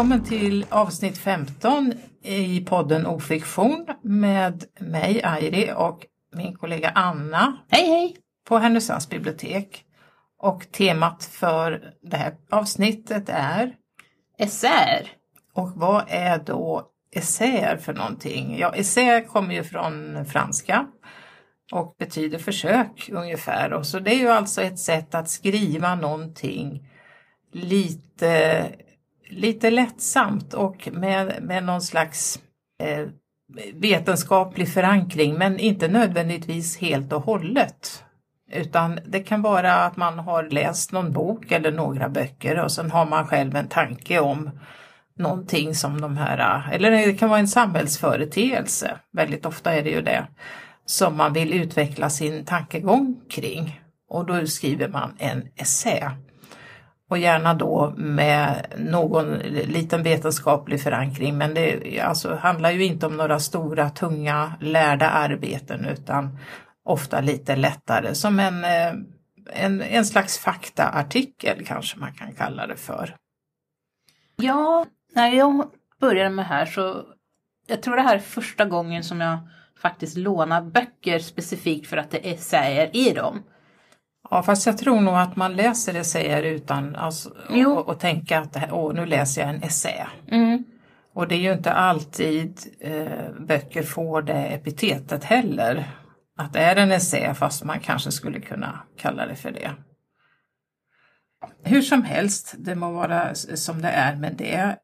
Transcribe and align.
Välkommen 0.00 0.24
till 0.24 0.66
avsnitt 0.68 1.18
15 1.18 1.92
i 2.22 2.60
podden 2.60 3.06
Ofiktion 3.06 3.86
med 4.02 4.64
mig 4.78 5.22
Airi 5.24 5.72
och 5.76 6.06
min 6.36 6.56
kollega 6.56 6.92
Anna 6.94 7.56
Hej 7.68 7.86
hej! 7.86 8.16
på 8.48 8.58
Härnösands 8.58 9.08
bibliotek. 9.08 9.84
Och 10.38 10.72
temat 10.72 11.24
för 11.24 11.92
det 12.02 12.16
här 12.16 12.34
avsnittet 12.50 13.28
är 13.28 13.74
Essäer. 14.38 15.10
Och 15.54 15.70
vad 15.74 16.04
är 16.08 16.38
då 16.38 16.90
essäer 17.12 17.76
för 17.76 17.94
någonting? 17.94 18.58
Ja, 18.58 18.74
essä 18.74 19.20
kommer 19.20 19.54
ju 19.54 19.64
från 19.64 20.24
franska 20.24 20.86
och 21.72 21.94
betyder 21.98 22.38
försök 22.38 23.10
ungefär. 23.12 23.72
Och 23.72 23.86
så 23.86 23.98
det 23.98 24.14
är 24.14 24.18
ju 24.18 24.28
alltså 24.28 24.62
ett 24.62 24.78
sätt 24.78 25.14
att 25.14 25.28
skriva 25.28 25.94
någonting 25.94 26.88
lite, 27.52 28.64
lite 29.30 29.70
lättsamt 29.70 30.54
och 30.54 30.88
med, 30.92 31.42
med 31.42 31.64
någon 31.64 31.82
slags 31.82 32.40
eh, 32.82 33.06
vetenskaplig 33.74 34.72
förankring 34.72 35.34
men 35.34 35.58
inte 35.58 35.88
nödvändigtvis 35.88 36.78
helt 36.78 37.12
och 37.12 37.22
hållet. 37.22 38.04
Utan 38.52 38.98
det 39.06 39.20
kan 39.20 39.42
vara 39.42 39.74
att 39.74 39.96
man 39.96 40.18
har 40.18 40.42
läst 40.42 40.92
någon 40.92 41.12
bok 41.12 41.52
eller 41.52 41.72
några 41.72 42.08
böcker 42.08 42.58
och 42.58 42.72
sen 42.72 42.90
har 42.90 43.06
man 43.06 43.26
själv 43.26 43.56
en 43.56 43.68
tanke 43.68 44.20
om 44.20 44.50
någonting 45.18 45.74
som 45.74 46.00
de 46.00 46.16
här, 46.16 46.70
eller 46.72 46.90
det 46.90 47.12
kan 47.12 47.28
vara 47.28 47.40
en 47.40 47.48
samhällsföreteelse, 47.48 48.98
väldigt 49.12 49.46
ofta 49.46 49.72
är 49.72 49.82
det 49.82 49.90
ju 49.90 50.02
det, 50.02 50.26
som 50.86 51.16
man 51.16 51.32
vill 51.32 51.54
utveckla 51.54 52.10
sin 52.10 52.44
tankegång 52.44 53.20
kring. 53.30 53.80
Och 54.08 54.26
då 54.26 54.46
skriver 54.46 54.88
man 54.88 55.14
en 55.18 55.48
essä. 55.56 56.12
Och 57.10 57.18
gärna 57.18 57.54
då 57.54 57.94
med 57.96 58.66
någon 58.78 59.38
liten 59.38 60.02
vetenskaplig 60.02 60.82
förankring 60.82 61.38
men 61.38 61.54
det 61.54 62.00
alltså, 62.00 62.34
handlar 62.34 62.70
ju 62.70 62.84
inte 62.84 63.06
om 63.06 63.16
några 63.16 63.40
stora 63.40 63.90
tunga 63.90 64.52
lärda 64.60 65.08
arbeten 65.10 65.84
utan 65.84 66.38
ofta 66.84 67.20
lite 67.20 67.56
lättare 67.56 68.14
som 68.14 68.40
en, 68.40 68.64
eh, 68.64 68.92
en, 69.52 69.82
en 69.82 70.04
slags 70.04 70.38
faktaartikel 70.38 71.64
kanske 71.66 71.98
man 71.98 72.12
kan 72.12 72.32
kalla 72.32 72.66
det 72.66 72.76
för. 72.76 73.16
Ja, 74.36 74.86
när 75.14 75.28
jag 75.28 75.70
började 76.00 76.30
med 76.30 76.44
det 76.44 76.48
här 76.48 76.66
så 76.66 77.04
jag 77.66 77.82
tror 77.82 77.96
det 77.96 78.02
här 78.02 78.14
är 78.14 78.20
första 78.20 78.64
gången 78.64 79.04
som 79.04 79.20
jag 79.20 79.38
faktiskt 79.82 80.16
lånar 80.16 80.62
böcker 80.62 81.18
specifikt 81.18 81.86
för 81.86 81.96
att 81.96 82.10
det 82.10 82.28
är 82.28 82.34
essäer 82.34 82.96
i 82.96 83.10
dem. 83.10 83.42
Ja 84.30 84.42
fast 84.42 84.66
jag 84.66 84.78
tror 84.78 85.00
nog 85.00 85.14
att 85.14 85.36
man 85.36 85.56
läser 85.56 85.94
essäer 85.94 86.42
utan 86.42 86.96
alltså, 86.96 87.30
och, 87.66 87.88
och 87.88 88.00
tänka 88.00 88.38
att 88.38 88.56
här, 88.56 88.72
åh, 88.72 88.94
nu 88.94 89.06
läser 89.06 89.40
jag 89.40 89.50
en 89.50 89.62
essä. 89.62 90.08
Mm. 90.28 90.64
Och 91.14 91.28
det 91.28 91.34
är 91.34 91.38
ju 91.38 91.52
inte 91.52 91.72
alltid 91.72 92.60
eh, 92.80 93.46
böcker 93.46 93.82
får 93.82 94.22
det 94.22 94.46
epitetet 94.46 95.24
heller. 95.24 95.90
Att 96.36 96.52
det 96.52 96.60
är 96.60 96.76
en 96.76 96.92
essä 96.92 97.34
fast 97.34 97.64
man 97.64 97.80
kanske 97.80 98.10
skulle 98.10 98.40
kunna 98.40 98.80
kalla 98.98 99.26
det 99.26 99.36
för 99.36 99.50
det. 99.50 99.70
Hur 101.64 101.82
som 101.82 102.02
helst, 102.02 102.54
det 102.58 102.74
må 102.74 102.92
vara 102.92 103.34
som 103.34 103.82
det 103.82 103.88
är 103.88 104.16
med 104.16 104.34
det. 104.38 104.76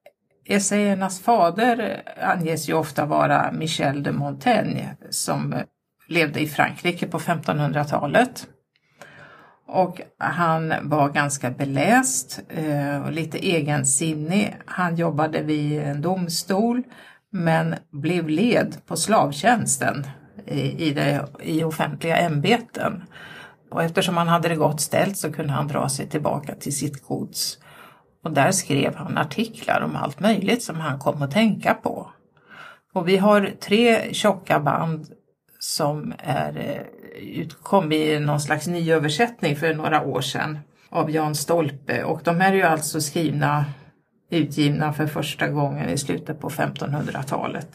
Essäernas 0.48 1.20
fader 1.20 2.02
anges 2.22 2.68
ju 2.68 2.74
ofta 2.74 3.06
vara 3.06 3.52
Michel 3.52 4.02
de 4.02 4.12
Montaigne 4.12 4.96
som 5.10 5.54
levde 6.08 6.40
i 6.40 6.48
Frankrike 6.48 7.06
på 7.06 7.18
1500-talet. 7.18 8.46
Och 9.68 10.00
han 10.18 10.74
var 10.82 11.08
ganska 11.08 11.50
beläst 11.50 12.40
eh, 12.48 13.02
och 13.04 13.12
lite 13.12 13.38
egensinnig. 13.38 14.56
Han 14.66 14.96
jobbade 14.96 15.42
vid 15.42 15.82
en 15.82 16.02
domstol 16.02 16.82
men 17.32 17.74
blev 17.90 18.28
led 18.28 18.76
på 18.86 18.96
slavtjänsten 18.96 20.06
i, 20.46 20.90
det, 20.90 21.26
i 21.42 21.64
offentliga 21.64 22.16
ämbeten. 22.16 23.02
Och 23.70 23.82
eftersom 23.82 24.16
han 24.16 24.28
hade 24.28 24.48
det 24.48 24.56
gott 24.56 24.80
ställt 24.80 25.16
så 25.16 25.32
kunde 25.32 25.52
han 25.52 25.68
dra 25.68 25.88
sig 25.88 26.08
tillbaka 26.08 26.54
till 26.54 26.76
sitt 26.76 27.02
gods. 27.02 27.58
Och 28.24 28.32
där 28.32 28.50
skrev 28.50 28.94
han 28.94 29.18
artiklar 29.18 29.80
om 29.80 29.96
allt 29.96 30.20
möjligt 30.20 30.62
som 30.62 30.80
han 30.80 30.98
kom 30.98 31.22
att 31.22 31.30
tänka 31.30 31.74
på. 31.74 32.10
Och 32.94 33.08
vi 33.08 33.16
har 33.16 33.52
tre 33.60 34.14
tjocka 34.14 34.60
band 34.60 35.06
som 35.58 36.14
är, 36.18 36.58
eh, 36.58 36.82
utkom 37.20 37.92
i 37.92 38.20
någon 38.20 38.40
slags 38.40 38.66
nyöversättning 38.66 39.56
för 39.56 39.74
några 39.74 40.02
år 40.02 40.20
sedan 40.20 40.58
av 40.88 41.10
Jan 41.10 41.34
Stolpe 41.34 42.04
och 42.04 42.20
de 42.24 42.40
här 42.40 42.52
är 42.52 42.56
ju 42.56 42.62
alltså 42.62 43.00
skrivna, 43.00 43.64
utgivna 44.30 44.92
för 44.92 45.06
första 45.06 45.48
gången 45.48 45.90
i 45.90 45.98
slutet 45.98 46.40
på 46.40 46.50
1500-talet. 46.50 47.68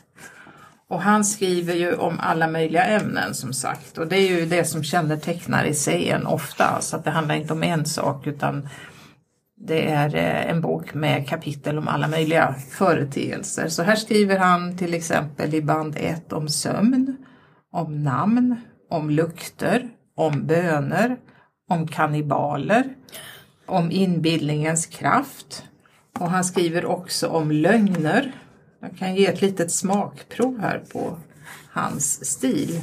Och 0.89 1.01
han 1.01 1.25
skriver 1.25 1.73
ju 1.73 1.93
om 1.93 2.19
alla 2.19 2.47
möjliga 2.47 2.83
ämnen 2.83 3.33
som 3.33 3.53
sagt 3.53 3.97
och 3.97 4.07
det 4.07 4.17
är 4.17 4.39
ju 4.39 4.45
det 4.45 4.65
som 4.65 4.83
kännetecknar 4.83 5.65
essäen 5.65 6.25
ofta 6.25 6.81
så 6.81 6.95
att 6.95 7.03
det 7.03 7.11
handlar 7.11 7.35
inte 7.35 7.53
om 7.53 7.63
en 7.63 7.85
sak 7.85 8.27
utan 8.27 8.67
det 9.67 9.89
är 9.89 10.15
eh, 10.15 10.49
en 10.49 10.61
bok 10.61 10.93
med 10.93 11.27
kapitel 11.27 11.77
om 11.77 11.87
alla 11.87 12.07
möjliga 12.07 12.55
företeelser. 12.69 13.67
Så 13.67 13.83
här 13.83 13.95
skriver 13.95 14.37
han 14.37 14.77
till 14.77 14.93
exempel 14.93 15.53
i 15.53 15.61
band 15.61 15.95
1 15.99 16.33
om 16.33 16.49
sömn, 16.49 17.17
om 17.71 18.03
namn, 18.03 18.55
om 18.91 19.09
lukter, 19.09 19.89
om 20.15 20.47
böner, 20.47 21.17
om 21.69 21.87
kannibaler, 21.87 22.83
om 23.65 23.91
inbildningens 23.91 24.85
kraft. 24.85 25.63
Och 26.19 26.29
han 26.29 26.43
skriver 26.43 26.85
också 26.85 27.27
om 27.27 27.51
lögner. 27.51 28.31
Jag 28.81 28.97
kan 28.97 29.15
ge 29.15 29.25
ett 29.25 29.41
litet 29.41 29.71
smakprov 29.71 30.59
här 30.59 30.83
på 30.93 31.17
hans 31.71 32.25
stil. 32.25 32.81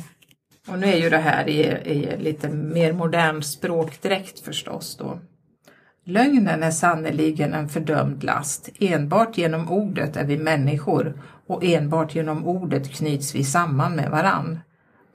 Och 0.69 0.78
nu 0.78 0.86
är 0.86 0.96
ju 0.96 1.10
det 1.10 1.19
här 1.19 1.48
i, 1.48 1.60
i 1.66 2.16
lite 2.19 2.48
mer 2.48 2.92
modern 2.92 3.42
språkdräkt 3.42 4.40
förstås 4.40 4.96
då. 4.96 5.19
Lögnen 6.04 6.62
är 6.62 6.70
sannerligen 6.70 7.54
en 7.54 7.69
fördömd 7.69 8.25
last. 8.25 8.70
Enbart 8.80 9.38
genom 9.38 9.69
ordet 9.70 10.16
är 10.16 10.25
vi 10.25 10.38
människor 10.38 11.22
och 11.46 11.64
enbart 11.64 12.14
genom 12.14 12.46
ordet 12.46 12.90
knyts 12.90 13.34
vi 13.34 13.44
samman 13.44 13.96
med 13.96 14.10
varann. 14.10 14.58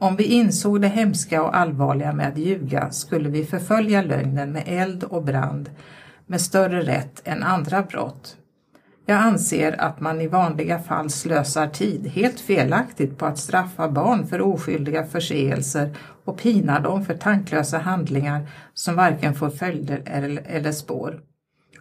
Om 0.03 0.15
vi 0.15 0.23
insåg 0.23 0.81
det 0.81 0.87
hemska 0.87 1.43
och 1.43 1.57
allvarliga 1.57 2.13
med 2.13 2.27
att 2.27 2.37
ljuga 2.37 2.91
skulle 2.91 3.29
vi 3.29 3.45
förfölja 3.45 4.01
lögnen 4.01 4.51
med 4.51 4.63
eld 4.65 5.03
och 5.03 5.23
brand 5.23 5.69
med 6.25 6.41
större 6.41 6.81
rätt 6.81 7.21
än 7.23 7.43
andra 7.43 7.81
brott. 7.81 8.37
Jag 9.05 9.17
anser 9.17 9.81
att 9.81 9.99
man 9.99 10.21
i 10.21 10.27
vanliga 10.27 10.79
fall 10.79 11.09
slösar 11.09 11.67
tid 11.67 12.07
helt 12.07 12.39
felaktigt 12.39 13.17
på 13.17 13.25
att 13.25 13.37
straffa 13.37 13.89
barn 13.89 14.27
för 14.27 14.41
oskyldiga 14.41 15.05
förseelser 15.05 15.95
och 16.25 16.37
pina 16.37 16.79
dem 16.79 17.05
för 17.05 17.13
tanklösa 17.13 17.77
handlingar 17.77 18.47
som 18.73 18.95
varken 18.95 19.35
får 19.35 19.49
följder 19.49 20.01
eller 20.45 20.71
spår. 20.71 21.19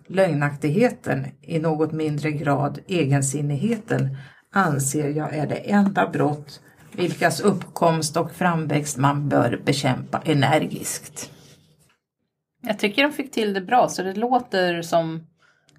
Lögnaktigheten, 0.07 1.27
i 1.41 1.59
något 1.59 1.93
mindre 1.93 2.31
grad 2.31 2.79
egensinnigheten, 2.87 4.17
anser 4.53 5.09
jag 5.09 5.35
är 5.35 5.47
det 5.47 5.71
enda 5.71 6.09
brott 6.09 6.61
vilkas 6.93 7.41
uppkomst 7.41 8.17
och 8.17 8.33
framväxt 8.33 8.99
man 8.99 9.29
bör 9.29 9.61
bekämpa 9.65 10.23
energiskt. 10.25 11.31
Jag 12.63 12.79
tycker 12.79 13.03
de 13.03 13.13
fick 13.13 13.33
till 13.33 13.55
det 13.55 13.61
bra 13.61 13.89
så 13.89 14.03
det 14.03 14.15
låter 14.15 14.83
som 14.83 15.27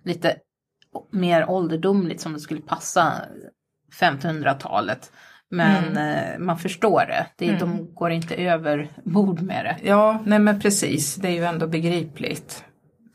lite 0.03 0.35
mer 1.11 1.49
ålderdomligt 1.49 2.21
som 2.21 2.33
det 2.33 2.39
skulle 2.39 2.61
passa 2.61 3.21
1500-talet. 3.99 5.11
Men 5.49 5.87
mm. 5.87 5.97
Eh, 5.97 6.39
man 6.39 6.57
förstår 6.57 7.05
det, 7.07 7.25
det 7.37 7.47
mm. 7.47 7.59
de 7.59 7.93
går 7.93 8.11
inte 8.11 8.35
över 8.35 8.89
bord 9.03 9.41
med 9.41 9.65
det. 9.65 9.87
Ja, 9.87 10.23
nej 10.25 10.39
men 10.39 10.59
precis, 10.59 11.15
det 11.15 11.27
är 11.27 11.31
ju 11.31 11.43
ändå 11.43 11.67
begripligt. 11.67 12.63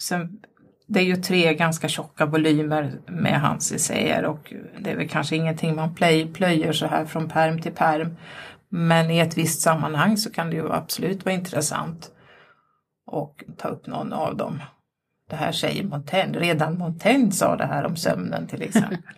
Sen, 0.02 0.38
det 0.88 1.00
är 1.00 1.04
ju 1.04 1.16
tre 1.16 1.54
ganska 1.54 1.88
tjocka 1.88 2.26
volymer 2.26 2.92
med 3.06 3.40
hans 3.40 3.72
essäer 3.72 4.24
och 4.24 4.54
det 4.78 4.90
är 4.90 4.96
väl 4.96 5.08
kanske 5.08 5.36
ingenting 5.36 5.74
man 5.74 5.94
plöj, 5.94 6.32
plöjer 6.32 6.72
så 6.72 6.86
här 6.86 7.04
från 7.04 7.28
perm 7.28 7.60
till 7.60 7.72
perm. 7.72 8.16
Men 8.68 9.10
i 9.10 9.18
ett 9.18 9.38
visst 9.38 9.60
sammanhang 9.60 10.16
så 10.16 10.32
kan 10.32 10.50
det 10.50 10.56
ju 10.56 10.72
absolut 10.72 11.24
vara 11.24 11.34
intressant 11.34 12.10
och 13.06 13.44
ta 13.56 13.68
upp 13.68 13.86
någon 13.86 14.12
av 14.12 14.36
dem. 14.36 14.62
Det 15.30 15.36
här 15.36 15.52
säger 15.52 15.84
Montaigne, 15.84 16.38
redan 16.38 16.78
Montaigne 16.78 17.32
sa 17.32 17.56
det 17.56 17.66
här 17.66 17.86
om 17.86 17.96
sömnen 17.96 18.46
till 18.46 18.62
exempel. 18.62 18.98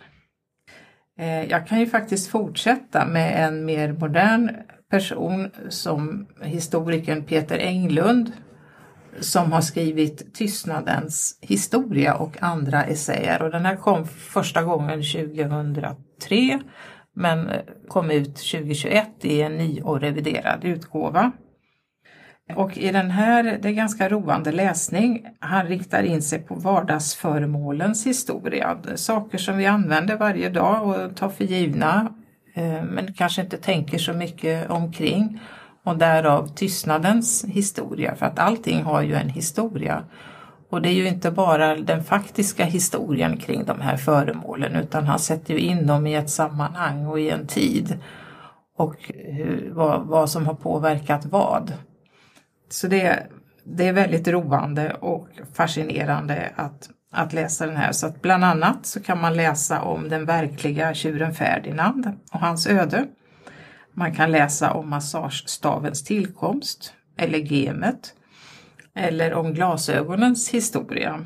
Eh, 1.19 1.43
jag 1.43 1.67
kan 1.67 1.79
ju 1.79 1.87
faktiskt 1.87 2.29
fortsätta 2.29 3.05
med 3.05 3.45
en 3.45 3.65
mer 3.65 3.93
modern 3.93 4.49
person 4.89 5.51
som 5.69 6.27
historikern 6.41 7.23
Peter 7.23 7.57
Englund 7.57 8.31
som 9.19 9.51
har 9.51 9.61
skrivit 9.61 10.33
Tystnadens 10.33 11.37
historia 11.41 12.15
och 12.15 12.43
andra 12.43 12.83
essäer 12.83 13.41
och 13.41 13.51
den 13.51 13.65
här 13.65 13.75
kom 13.75 14.07
första 14.07 14.63
gången 14.63 15.03
2003 15.03 16.59
men 17.15 17.49
eh, 17.49 17.61
kom 17.87 18.11
ut 18.11 18.35
2021 18.35 19.07
i 19.21 19.41
en 19.41 19.57
ny 19.57 19.81
och 19.81 20.01
reviderad 20.01 20.63
utgåva. 20.63 21.31
Och 22.55 22.77
i 22.77 22.91
den 22.91 23.11
här, 23.11 23.59
det 23.61 23.69
är 23.69 23.73
ganska 23.73 24.09
roande 24.09 24.51
läsning, 24.51 25.25
han 25.39 25.67
riktar 25.67 26.03
in 26.03 26.21
sig 26.21 26.39
på 26.39 26.55
vardagsföremålens 26.55 28.05
historia. 28.07 28.77
Saker 28.95 29.37
som 29.37 29.57
vi 29.57 29.65
använder 29.65 30.17
varje 30.17 30.49
dag 30.49 30.87
och 30.87 31.15
tar 31.15 31.29
för 31.29 31.43
givna 31.43 32.13
eh, 32.53 32.83
men 32.83 33.13
kanske 33.13 33.41
inte 33.41 33.57
tänker 33.57 33.97
så 33.97 34.13
mycket 34.13 34.69
omkring. 34.69 35.39
Och 35.83 35.97
därav 35.97 36.47
tystnadens 36.47 37.45
historia, 37.45 38.15
för 38.15 38.25
att 38.25 38.39
allting 38.39 38.83
har 38.83 39.01
ju 39.01 39.13
en 39.13 39.29
historia. 39.29 40.03
Och 40.69 40.81
det 40.81 40.89
är 40.89 40.93
ju 40.93 41.07
inte 41.07 41.31
bara 41.31 41.75
den 41.75 42.03
faktiska 42.03 42.65
historien 42.65 43.37
kring 43.37 43.65
de 43.65 43.81
här 43.81 43.97
föremålen 43.97 44.75
utan 44.75 45.07
han 45.07 45.19
sätter 45.19 45.53
ju 45.53 45.59
in 45.59 45.87
dem 45.87 46.07
i 46.07 46.15
ett 46.15 46.29
sammanhang 46.29 47.05
och 47.05 47.19
i 47.19 47.29
en 47.29 47.47
tid. 47.47 47.99
Och 48.77 48.95
hur, 49.15 49.71
vad, 49.73 50.05
vad 50.05 50.29
som 50.29 50.47
har 50.47 50.53
påverkat 50.53 51.25
vad. 51.25 51.73
Så 52.69 52.87
det, 52.87 53.27
det 53.63 53.87
är 53.87 53.93
väldigt 53.93 54.27
roande 54.27 54.93
och 54.93 55.27
fascinerande 55.53 56.51
att, 56.55 56.89
att 57.11 57.33
läsa 57.33 57.65
den 57.65 57.77
här. 57.77 57.91
Så 57.91 58.07
att 58.07 58.21
bland 58.21 58.43
annat 58.43 58.85
så 58.85 59.03
kan 59.03 59.21
man 59.21 59.37
läsa 59.37 59.81
om 59.81 60.09
den 60.09 60.25
verkliga 60.25 60.93
tjuren 60.93 61.33
Ferdinand 61.33 62.11
och 62.31 62.39
hans 62.39 62.67
öde. 62.67 63.07
Man 63.93 64.15
kan 64.15 64.31
läsa 64.31 64.73
om 64.73 64.89
massagestavens 64.89 66.03
tillkomst, 66.03 66.93
eller 67.17 67.39
gemet, 67.39 68.13
eller 68.95 69.33
om 69.33 69.53
glasögonens 69.53 70.49
historia. 70.49 71.25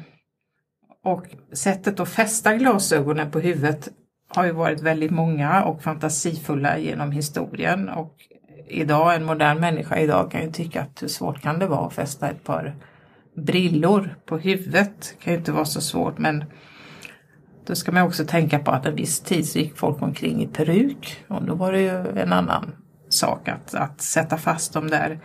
Och 1.04 1.26
sättet 1.54 2.00
att 2.00 2.10
fästa 2.10 2.54
glasögonen 2.54 3.32
på 3.32 3.40
huvudet 3.40 3.90
har 4.28 4.46
ju 4.46 4.52
varit 4.52 4.82
väldigt 4.82 5.12
många 5.12 5.64
och 5.64 5.84
fantasifulla 5.84 6.78
genom 6.78 7.12
historien 7.12 7.90
och 7.90 8.16
idag, 8.68 9.16
en 9.16 9.26
modern 9.26 9.60
människa 9.60 10.00
idag 10.00 10.32
kan 10.32 10.42
ju 10.42 10.52
tycka 10.52 10.82
att 10.82 11.04
hur 11.04 11.08
svårt 11.08 11.42
kan 11.42 11.60
det 11.60 11.68
vara 11.68 11.88
att 11.88 11.94
fästa 11.94 12.30
ett 12.30 12.44
par 12.44 12.76
brillor 13.36 14.16
på 14.26 14.38
huvudet? 14.38 14.92
Det 15.00 15.24
kan 15.24 15.34
ju 15.34 15.40
inte 15.40 15.52
vara 15.52 15.66
så 15.66 15.82
svårt 15.82 16.18
men 16.18 16.44
då 17.66 17.76
ska 17.76 17.92
man 17.92 18.04
också 18.04 18.26
tänka 18.26 18.60
på 18.60 18.72
att 18.72 18.86
en 18.86 18.96
viss 18.96 19.20
tid 19.20 19.48
så 19.48 19.60
gick 19.60 19.78
folk 19.78 20.02
omkring 20.02 20.44
i 20.44 20.48
peruk 20.48 21.24
och 21.28 21.44
då 21.44 21.56
var 21.56 21.72
det 21.72 21.82
ju 21.82 22.20
en 22.20 22.34
annan 22.34 22.76
sak 23.10 23.48
att, 23.48 23.76
att 23.76 24.02
sätta 24.02 24.38
fast 24.38 24.74
dem 24.74 24.90
där. 24.90 25.20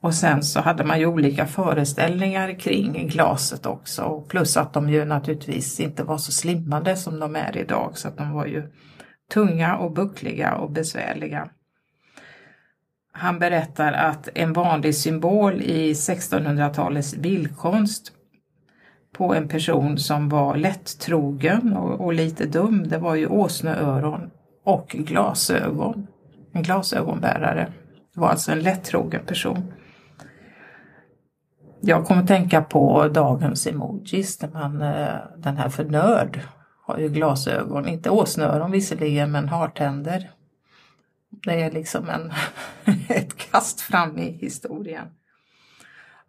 Och 0.00 0.14
sen 0.14 0.42
så 0.42 0.60
hade 0.60 0.84
man 0.84 0.98
ju 0.98 1.06
olika 1.06 1.46
föreställningar 1.46 2.58
kring 2.58 3.08
glaset 3.08 3.66
också 3.66 4.20
plus 4.28 4.56
att 4.56 4.72
de 4.72 4.90
ju 4.90 5.04
naturligtvis 5.04 5.80
inte 5.80 6.04
var 6.04 6.18
så 6.18 6.32
slimmade 6.32 6.96
som 6.96 7.20
de 7.20 7.36
är 7.36 7.56
idag 7.56 7.90
så 7.94 8.08
att 8.08 8.18
de 8.18 8.32
var 8.32 8.46
ju 8.46 8.62
tunga 9.32 9.76
och 9.76 9.92
buckliga 9.92 10.54
och 10.54 10.70
besvärliga. 10.70 11.48
Han 13.12 13.38
berättar 13.38 13.92
att 13.92 14.28
en 14.34 14.52
vanlig 14.52 14.94
symbol 14.94 15.62
i 15.62 15.92
1600-talets 15.92 17.16
bildkonst 17.16 18.12
på 19.16 19.34
en 19.34 19.48
person 19.48 19.98
som 19.98 20.28
var 20.28 20.56
lättrogen 20.56 21.76
och, 21.76 22.00
och 22.00 22.14
lite 22.14 22.46
dum, 22.46 22.88
det 22.88 22.98
var 22.98 23.14
ju 23.14 23.26
åsneöron 23.26 24.30
och 24.64 24.88
glasögon. 24.88 26.06
En 26.52 26.62
glasögonbärare. 26.62 27.72
Det 28.14 28.20
var 28.20 28.28
alltså 28.28 28.52
en 28.52 28.60
lättrogen 28.60 29.26
person. 29.26 29.72
Jag 31.80 32.04
kommer 32.04 32.22
att 32.22 32.28
tänka 32.28 32.62
på 32.62 33.08
dagens 33.08 33.66
emojis 33.66 34.38
där 34.38 34.48
man, 34.48 34.82
eh, 34.82 35.14
den 35.36 35.56
här 35.56 35.68
för 35.68 35.84
nörd 35.84 36.40
har 36.86 36.98
ju 36.98 37.08
glasögon, 37.08 37.88
inte 37.88 38.10
åsneöron 38.10 38.70
visserligen 38.70 39.32
men 39.32 39.48
hartänder. 39.48 40.30
Det 41.30 41.62
är 41.62 41.70
liksom 41.70 42.08
en, 42.08 42.32
ett 43.08 43.36
kast 43.36 43.80
fram 43.80 44.18
i 44.18 44.30
historien. 44.30 45.06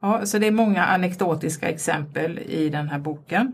Ja, 0.02 0.26
så 0.26 0.40
det 0.40 0.48
är 0.48 0.52
många 0.52 0.86
anekdotiska 0.86 1.70
exempel 1.70 2.40
i 2.40 2.70
den 2.70 2.90
här 2.90 3.00
boken. 3.00 3.54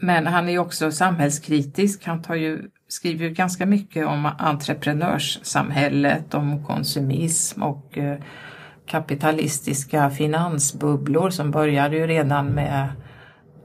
Men 0.00 0.26
han 0.26 0.48
är 0.48 0.58
också 0.58 0.92
samhällskritisk. 0.92 2.04
Han 2.06 2.22
tar 2.22 2.34
ju, 2.34 2.62
skriver 2.88 3.24
ju 3.24 3.30
ganska 3.30 3.66
mycket 3.66 4.06
om 4.06 4.30
entreprenörssamhället, 4.38 6.34
om 6.34 6.64
konsumism 6.64 7.62
och 7.62 7.98
eh, 7.98 8.18
kapitalistiska 8.86 10.10
finansbubblor 10.10 11.30
som 11.30 11.50
började 11.50 11.96
ju 11.96 12.06
redan 12.06 12.46
med 12.46 12.88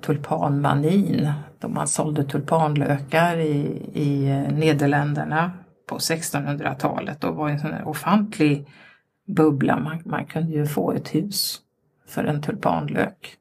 tulpanmanin 0.06 1.32
då 1.60 1.68
man 1.68 1.88
sålde 1.88 2.24
tulpanlökar 2.24 3.38
i, 3.38 3.82
i 3.94 4.30
eh, 4.30 4.54
Nederländerna 4.54 5.52
på 5.90 5.98
1600-talet 5.98 7.24
och 7.24 7.36
var 7.36 7.50
en 7.50 7.60
sån 7.60 7.74
här 7.74 7.88
ofantlig 7.88 8.68
bubbla. 9.28 9.80
Man, 9.80 10.02
man 10.06 10.26
kunde 10.26 10.52
ju 10.52 10.66
få 10.66 10.92
ett 10.92 11.16
hus 11.16 11.62
för 12.08 12.24
en 12.24 12.42
tulpanlök. 12.42 13.38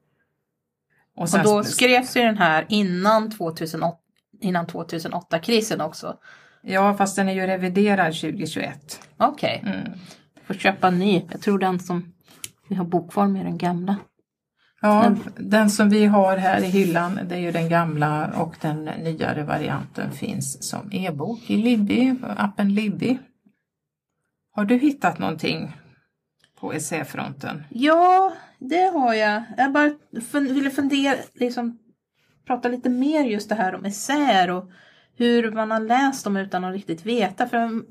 Och, 1.16 1.22
och 1.34 1.42
då 1.44 1.64
skrevs 1.64 2.16
ju 2.16 2.20
den 2.20 2.38
här 2.38 2.66
innan 2.68 3.30
2008, 3.30 3.98
innan 4.40 4.66
2008-krisen 4.66 5.80
också. 5.80 6.16
Ja, 6.62 6.94
fast 6.94 7.16
den 7.16 7.28
är 7.28 7.32
ju 7.32 7.46
reviderad 7.46 8.14
2021. 8.14 9.00
Okej. 9.16 9.60
Okay. 9.62 9.74
Mm. 9.74 9.92
Får 10.46 10.54
köpa 10.54 10.88
en 10.88 10.98
ny. 10.98 11.22
Jag 11.30 11.40
tror 11.40 11.58
den 11.58 11.80
som 11.80 12.12
vi 12.68 12.74
har 12.74 12.84
bokform 12.84 13.36
är 13.36 13.44
den 13.44 13.58
gamla. 13.58 13.96
Ja, 14.80 15.02
den, 15.02 15.50
den 15.50 15.70
som 15.70 15.90
vi 15.90 16.06
har 16.06 16.36
här 16.36 16.64
i 16.64 16.66
hyllan 16.66 17.20
det 17.28 17.34
är 17.34 17.38
ju 17.38 17.52
den 17.52 17.68
gamla 17.68 18.30
och 18.34 18.54
den 18.60 18.84
nyare 18.84 19.42
varianten 19.42 20.12
finns 20.12 20.68
som 20.70 20.92
e-bok 20.92 21.50
i 21.50 21.56
Libby, 21.56 22.14
appen 22.36 22.74
Libby. 22.74 23.18
Har 24.50 24.64
du 24.64 24.76
hittat 24.76 25.18
någonting 25.18 25.76
på 26.60 26.72
essäfronten? 26.72 27.64
Ja, 27.70 28.32
det 28.58 28.91
har 28.93 29.14
jag. 29.14 29.43
Jag 29.56 29.73
bara 29.73 29.94
ville 30.32 30.70
fundera, 30.70 31.17
liksom 31.35 31.79
prata 32.47 32.69
lite 32.69 32.88
mer 32.88 33.25
just 33.25 33.49
det 33.49 33.55
här 33.55 33.75
om 33.75 33.85
essäer 33.85 34.50
och 34.50 34.70
hur 35.17 35.50
man 35.50 35.70
har 35.70 35.81
läst 35.81 36.25
dem 36.25 36.37
utan 36.37 36.64
att 36.64 36.75
riktigt 36.75 37.06
veta. 37.06 37.49
För, 37.49 37.82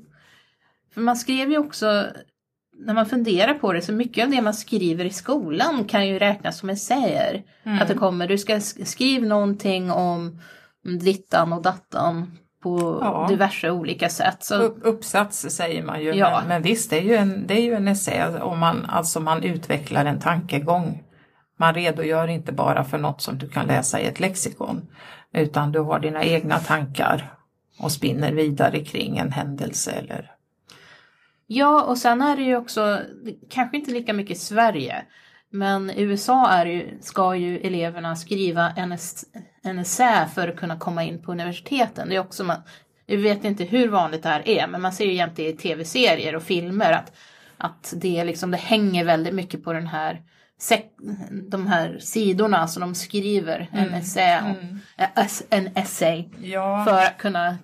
för 0.94 1.00
man 1.00 1.16
skrev 1.16 1.50
ju 1.50 1.58
också 1.58 2.06
när 2.78 2.94
man 2.94 3.06
funderar 3.06 3.54
på 3.54 3.72
det 3.72 3.82
så 3.82 3.92
mycket 3.92 4.24
av 4.24 4.30
det 4.30 4.42
man 4.42 4.54
skriver 4.54 5.04
i 5.04 5.10
skolan 5.10 5.84
kan 5.84 6.08
ju 6.08 6.18
räknas 6.18 6.58
som 6.58 6.70
essäer. 6.70 7.44
Mm. 7.62 7.82
Att 7.82 7.88
det 7.88 7.94
kommer, 7.94 8.28
du 8.28 8.38
ska 8.38 8.60
skriva 8.60 9.26
någonting 9.26 9.90
om 9.90 10.40
dittan 11.00 11.52
och 11.52 11.62
dattan 11.62 12.38
på 12.66 12.98
ja. 13.02 13.26
diverse 13.28 13.70
olika 13.70 14.08
sätt. 14.08 14.44
Så... 14.44 14.54
Upp, 14.54 14.78
uppsats 14.82 15.40
säger 15.50 15.82
man 15.82 16.02
ju, 16.02 16.14
ja. 16.14 16.38
men, 16.38 16.48
men, 16.48 16.62
visst 16.62 16.90
det 16.90 16.98
är 16.98 17.02
ju 17.02 17.14
en, 17.14 17.46
det 17.46 17.54
är 17.54 17.62
ju 17.62 17.74
en 17.74 17.88
essä 17.88 18.42
om 18.42 18.58
man, 18.58 18.84
alltså 18.88 19.20
man 19.20 19.42
utvecklar 19.42 20.04
en 20.04 20.20
tankegång. 20.20 21.02
Man 21.58 21.74
redogör 21.74 22.28
inte 22.28 22.52
bara 22.52 22.84
för 22.84 22.98
något 22.98 23.20
som 23.20 23.38
du 23.38 23.48
kan 23.48 23.66
läsa 23.66 24.00
i 24.00 24.06
ett 24.06 24.20
lexikon 24.20 24.86
utan 25.32 25.72
du 25.72 25.80
har 25.80 26.00
dina 26.00 26.24
egna 26.24 26.58
tankar 26.58 27.34
och 27.78 27.92
spinner 27.92 28.32
vidare 28.32 28.84
kring 28.84 29.18
en 29.18 29.32
händelse 29.32 29.90
eller 29.90 30.32
Ja, 31.46 31.82
och 31.82 31.98
sen 31.98 32.22
är 32.22 32.36
det 32.36 32.42
ju 32.42 32.56
också, 32.56 33.00
kanske 33.50 33.76
inte 33.76 33.90
lika 33.90 34.12
mycket 34.12 34.36
i 34.36 34.40
Sverige, 34.40 35.04
men 35.50 35.90
i 35.90 36.02
USA 36.02 36.48
är 36.48 36.66
ju, 36.66 36.98
ska 37.00 37.36
ju 37.36 37.58
eleverna 37.58 38.16
skriva 38.16 38.70
en, 38.76 38.98
en 39.66 39.78
essä 39.78 40.28
för 40.34 40.48
att 40.48 40.56
kunna 40.56 40.78
komma 40.78 41.04
in 41.04 41.22
på 41.22 41.32
universiteten. 41.32 42.08
Det 42.08 42.16
är 42.16 42.20
också 42.20 42.44
man, 42.44 42.56
jag 43.06 43.18
vet 43.18 43.44
inte 43.44 43.64
hur 43.64 43.88
vanligt 43.88 44.22
det 44.22 44.28
här 44.28 44.48
är, 44.48 44.66
men 44.66 44.80
man 44.80 44.92
ser 44.92 45.04
ju 45.04 45.12
jämt 45.12 45.38
i 45.38 45.52
tv-serier 45.52 46.36
och 46.36 46.42
filmer 46.42 46.92
att, 46.92 47.12
att 47.58 47.94
det, 47.96 48.24
liksom, 48.24 48.50
det 48.50 48.56
hänger 48.56 49.04
väldigt 49.04 49.34
mycket 49.34 49.64
på 49.64 49.72
den 49.72 49.86
här 49.86 50.22
de 51.30 51.66
här 51.66 51.98
sidorna 52.00 52.68
som 52.68 52.80
de 52.80 52.94
skriver 52.94 53.68
en 53.72 53.86
mm. 53.86 53.94
essä, 53.94 54.20
mm. 54.20 54.80
en 55.50 55.76
essay 55.76 56.28
ja. 56.42 56.84
för 56.88 57.02
att 57.02 57.18
kunna 57.18 57.58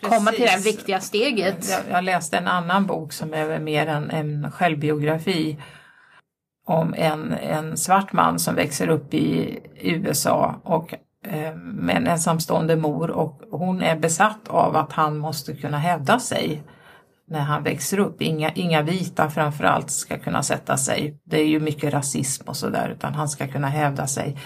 komma 0.00 0.30
till 0.30 0.46
det 0.46 0.64
viktiga 0.64 1.00
steget. 1.00 1.70
Jag, 1.70 1.80
jag, 1.90 2.04
läste 2.04 2.36
en 2.36 2.48
annan 2.48 2.86
bok 2.86 3.12
som 3.12 3.34
är 3.34 3.58
mer 3.58 3.86
en, 3.86 4.10
en 4.10 4.50
självbiografi 4.50 5.58
om 6.66 6.94
en, 6.94 7.32
en 7.32 7.76
svart 7.76 8.12
man 8.12 8.38
som 8.38 8.54
växer 8.54 8.88
upp 8.88 9.14
i 9.14 9.58
USA 9.80 10.60
och 10.64 10.94
Eh, 11.24 11.54
med 11.56 11.96
en 11.96 12.06
ensamstående 12.06 12.76
mor 12.76 13.10
och 13.10 13.42
hon 13.50 13.82
är 13.82 13.96
besatt 13.96 14.48
av 14.48 14.76
att 14.76 14.92
han 14.92 15.18
måste 15.18 15.56
kunna 15.56 15.78
hävda 15.78 16.18
sig 16.18 16.62
när 17.28 17.40
han 17.40 17.62
växer 17.62 17.98
upp. 17.98 18.22
Inga, 18.22 18.50
inga 18.52 18.82
vita 18.82 19.30
framförallt 19.30 19.90
ska 19.90 20.18
kunna 20.18 20.42
sätta 20.42 20.76
sig. 20.76 21.18
Det 21.24 21.40
är 21.40 21.46
ju 21.46 21.60
mycket 21.60 21.94
rasism 21.94 22.48
och 22.48 22.56
sådär 22.56 22.88
utan 22.88 23.14
han 23.14 23.28
ska 23.28 23.46
kunna 23.46 23.68
hävda 23.68 24.06
sig. 24.06 24.38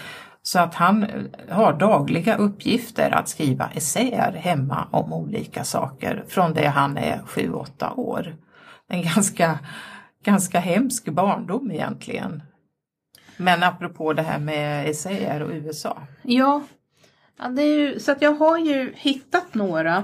Så 0.42 0.58
att 0.58 0.74
han 0.74 1.02
eh, 1.02 1.54
har 1.56 1.72
dagliga 1.72 2.36
uppgifter 2.36 3.10
att 3.10 3.28
skriva 3.28 3.70
essäer 3.74 4.32
hemma 4.32 4.88
om 4.90 5.12
olika 5.12 5.64
saker 5.64 6.24
från 6.28 6.54
det 6.54 6.66
han 6.66 6.96
är 6.96 7.20
7-8 7.26 7.96
år. 7.96 8.36
En 8.88 9.02
ganska, 9.02 9.58
ganska 10.24 10.60
hemsk 10.60 11.08
barndom 11.08 11.70
egentligen. 11.70 12.42
Men 13.38 13.62
apropå 13.62 14.12
det 14.12 14.22
här 14.22 14.38
med 14.38 14.90
essäer 14.90 15.42
och 15.42 15.50
USA. 15.50 16.02
Ja, 16.22 16.62
ja 17.38 17.48
det 17.48 17.62
är 17.62 17.78
ju, 17.78 18.00
så 18.00 18.12
att 18.12 18.22
jag 18.22 18.32
har 18.32 18.58
ju 18.58 18.92
hittat 18.96 19.54
några. 19.54 19.96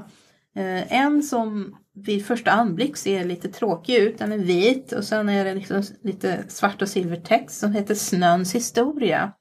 Eh, 0.57 0.93
en 0.93 1.23
som 1.23 1.77
vid 1.95 2.27
första 2.27 2.51
anblick 2.51 2.97
ser 2.97 3.25
lite 3.25 3.49
tråkig 3.49 3.95
ut. 3.95 4.19
Den 4.19 4.33
är 4.33 4.39
vit 4.39 4.93
och 4.93 5.05
sen 5.05 5.29
är 5.29 5.45
det 5.45 5.55
liksom 5.55 5.83
lite 6.03 6.45
svart 6.49 6.83
och 6.83 6.89
silvertext 6.89 7.61
som 7.61 7.73
heter 7.73 7.95
Snöns 7.95 8.55
historia 8.55 9.33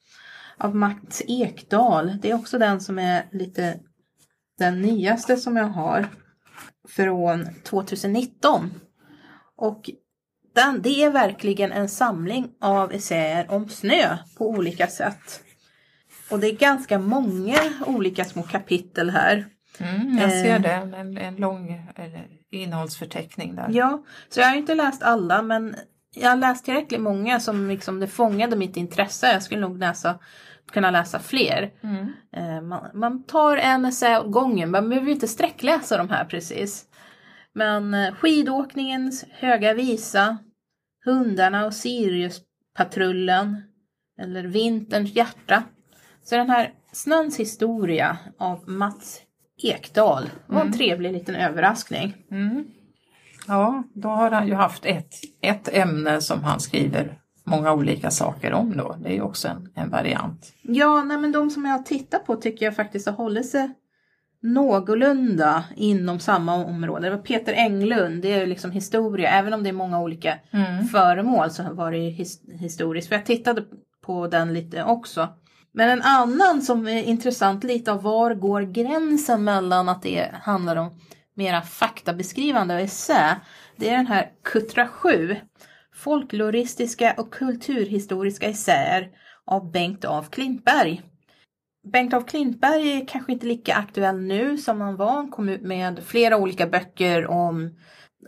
av 0.58 0.76
Mats 0.76 1.22
Ekdahl. 1.28 2.18
Det 2.22 2.32
är 2.32 2.36
också 2.36 2.60
den 2.60 2.82
som 2.82 3.00
är 3.00 3.26
lite 3.32 3.80
den 4.58 4.82
nyaste 4.82 5.38
som 5.38 5.58
jag 5.58 5.66
har 5.66 6.08
från 6.90 7.48
2019. 7.64 8.72
Och 9.56 9.90
den, 10.54 10.82
det 10.82 11.04
är 11.04 11.10
verkligen 11.10 11.72
en 11.72 11.90
samling 11.90 12.50
av 12.62 12.94
essäer 12.94 13.52
om 13.52 13.70
snö 13.70 14.18
på 14.38 14.50
olika 14.50 14.88
sätt. 14.88 15.44
Och 16.30 16.40
det 16.40 16.48
är 16.48 16.56
ganska 16.56 17.00
många 17.00 17.58
olika 17.86 18.26
små 18.26 18.44
kapitel 18.44 19.10
här. 19.10 19.46
Mm, 19.80 20.18
jag 20.18 20.32
ser 20.32 20.56
Eh. 20.56 20.62
det, 20.62 20.72
en, 20.72 21.18
en 21.18 21.36
lång 21.36 21.90
eller, 21.96 22.28
innehållsförteckning 22.52 23.56
där. 23.56 23.68
Ja, 23.72 24.04
så 24.30 24.40
jag 24.40 24.48
har 24.48 24.56
inte 24.56 24.76
läst 24.76 25.04
alla 25.04 25.42
men 25.42 25.76
jag 26.16 26.30
har 26.30 26.38
läst 26.38 26.66
tillräckligt 26.66 27.02
många 27.02 27.40
som 27.40 27.70
liksom 27.70 28.00
det 28.00 28.08
fångade 28.08 28.56
mitt 28.56 28.78
intresse. 28.78 29.32
Jag 29.34 29.44
skulle 29.44 29.62
nog 29.62 29.78
läsa, 29.80 30.20
kunna 30.72 30.92
läsa 30.92 31.20
fler. 31.20 31.72
Mm. 31.84 32.14
Eh, 32.36 32.62
Man, 32.62 32.90
man 32.94 33.24
tar 33.24 33.58
en 33.58 33.86
essä 33.86 34.20
åt 34.20 34.32
gången, 34.32 34.72
man 34.72 34.90
behöver 34.90 35.12
inte 35.12 35.28
sträckläsa 35.28 35.98
de 35.98 36.10
här 36.10 36.26
precis. 36.26 36.86
Men 37.54 37.94
eh, 37.94 38.14
skidåkningens 38.14 39.26
höga 39.32 39.74
visa, 39.74 40.38
hundarna 41.06 41.66
och 41.66 41.74
Siriuspatrullen 41.74 43.62
eller 44.20 44.44
vinterns 44.44 45.16
hjärta. 45.16 45.64
Så 46.24 46.36
den 46.36 46.50
här 46.50 46.74
Snöns 46.92 47.40
historia 47.40 48.18
av 48.38 48.70
Mats 48.70 49.22
Ekdahl 49.64 50.30
var 50.48 50.62
en 50.62 50.74
trevlig 50.74 51.14
liten 51.14 51.36
överraskning. 51.36 52.16
Mm. 52.32 52.66
Ja, 53.48 53.84
då 53.94 54.10
har 54.10 54.32
han 54.32 54.48
ju 54.48 54.54
haft 54.54 54.86
ett, 54.86 55.14
ett 55.42 55.76
ämne 55.76 56.22
som 56.22 56.44
han 56.44 56.60
skriver 56.60 57.20
många 57.44 57.74
olika 57.74 58.12
saker 58.12 58.54
om 58.54 58.78
då. 58.78 58.96
Det 59.00 59.10
är 59.10 59.14
ju 59.14 59.22
också 59.22 59.48
en, 59.48 59.70
en 59.76 59.90
variant. 59.90 60.54
Ja, 60.62 61.04
nej 61.04 61.18
men 61.18 61.32
de 61.32 61.50
som 61.50 61.66
jag 61.66 61.72
har 61.72 61.84
tittat 61.84 62.26
på 62.26 62.36
tycker 62.36 62.66
jag 62.66 62.76
faktiskt 62.76 63.08
har 63.08 63.14
hållit 63.14 63.50
sig 63.50 63.72
någorlunda 64.44 65.64
inom 65.76 66.20
samma 66.20 66.56
område. 66.56 67.10
Det 67.10 67.16
var 67.16 67.24
Peter 67.24 67.54
Englund, 67.54 68.22
det 68.22 68.34
är 68.34 68.40
ju 68.40 68.46
liksom 68.46 68.72
historia, 68.72 69.30
även 69.30 69.54
om 69.54 69.64
det 69.64 69.70
är 69.70 69.74
många 69.74 70.02
olika 70.02 70.40
föremål 70.92 71.52
så 71.52 71.64
var 71.74 71.92
det 71.92 71.98
ju 71.98 72.10
his 72.10 72.42
historiskt. 72.60 73.08
För 73.08 73.16
jag 73.16 73.26
tittade 73.26 73.64
på 74.06 74.28
den 74.28 74.54
lite 74.54 74.84
också. 74.84 75.28
Men 75.72 75.90
en 75.90 76.02
annan 76.02 76.62
som 76.62 76.88
är 76.88 77.04
intressant 77.04 77.64
lite 77.64 77.92
av 77.92 78.02
var 78.02 78.34
går 78.34 78.62
gränsen 78.62 79.44
mellan 79.44 79.90
att 79.90 80.04
det 80.04 80.32
handlar 80.34 80.76
om 80.76 81.00
mera 81.36 81.62
faktabeskrivande 81.62 82.76
och 82.76 82.82
essä. 82.82 83.36
Det 83.78 83.90
är 83.90 83.98
den 83.98 84.08
här 84.08 84.30
Kuttra 84.44 84.88
7. 84.88 85.36
Folkloristiska 85.96 87.14
och 87.18 87.34
kulturhistoriska 87.34 88.50
essäer 88.50 89.10
av 89.46 89.72
Bengt 89.72 90.06
af 90.06 90.30
Klintberg. 90.30 91.02
Bengt 91.92 92.14
af 92.14 92.28
Klintberg 92.28 92.92
är 92.92 93.08
kanske 93.08 93.32
inte 93.32 93.46
lika 93.46 93.76
aktuell 93.76 94.22
nu 94.22 94.58
som 94.58 94.82
han 94.82 94.96
var. 94.96 95.12
Han 95.12 95.32
kom 95.32 95.50
ut 95.50 95.62
med 95.62 96.04
flera 96.04 96.38
olika 96.38 96.68
böcker 96.68 97.28
om, 97.28 97.78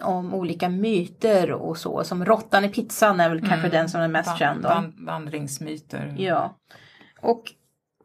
om 0.02 0.34
olika 0.34 0.70
myter 0.70 1.52
och 1.52 1.78
så. 1.78 2.04
Som 2.04 2.26
Råttan 2.26 2.66
i 2.66 2.70
pizzan 2.70 3.20
är 3.20 3.30
väl 3.30 3.48
kanske 3.48 3.70
den 3.70 3.90
som 3.90 4.02
är 4.02 4.08
mest 4.08 4.30
Van- 4.30 4.38
känd. 4.38 4.64
van- 4.64 5.06
vandringsmyter. 5.06 6.16
Ja. 6.18 6.58
Och 7.22 7.44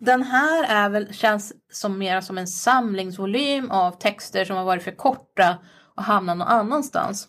den 0.00 0.22
här 0.22 0.64
är 0.84 0.88
väl, 0.88 1.12
känns 1.14 1.52
som 1.72 1.98
mer 1.98 2.20
som 2.20 2.38
en 2.38 2.46
samlingsvolym 2.46 3.70
av 3.70 3.90
texter 3.92 4.44
som 4.44 4.56
har 4.56 4.64
varit 4.64 4.82
för 4.82 4.90
korta 4.96 5.58
och 5.96 6.02
hamnat 6.02 6.36
någon 6.36 6.48
annanstans. 6.48 7.28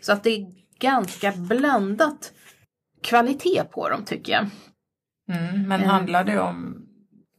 Så 0.00 0.12
att 0.12 0.22
det 0.24 0.30
är 0.30 0.46
ganska 0.78 1.32
blandat 1.32 2.32
kvalitet 3.02 3.64
på 3.70 3.88
dem 3.88 4.04
tycker 4.04 4.32
jag. 4.32 4.46
Mm, 5.38 5.68
men 5.68 5.80
handlar 5.84 6.24
det 6.24 6.40
om, 6.40 6.86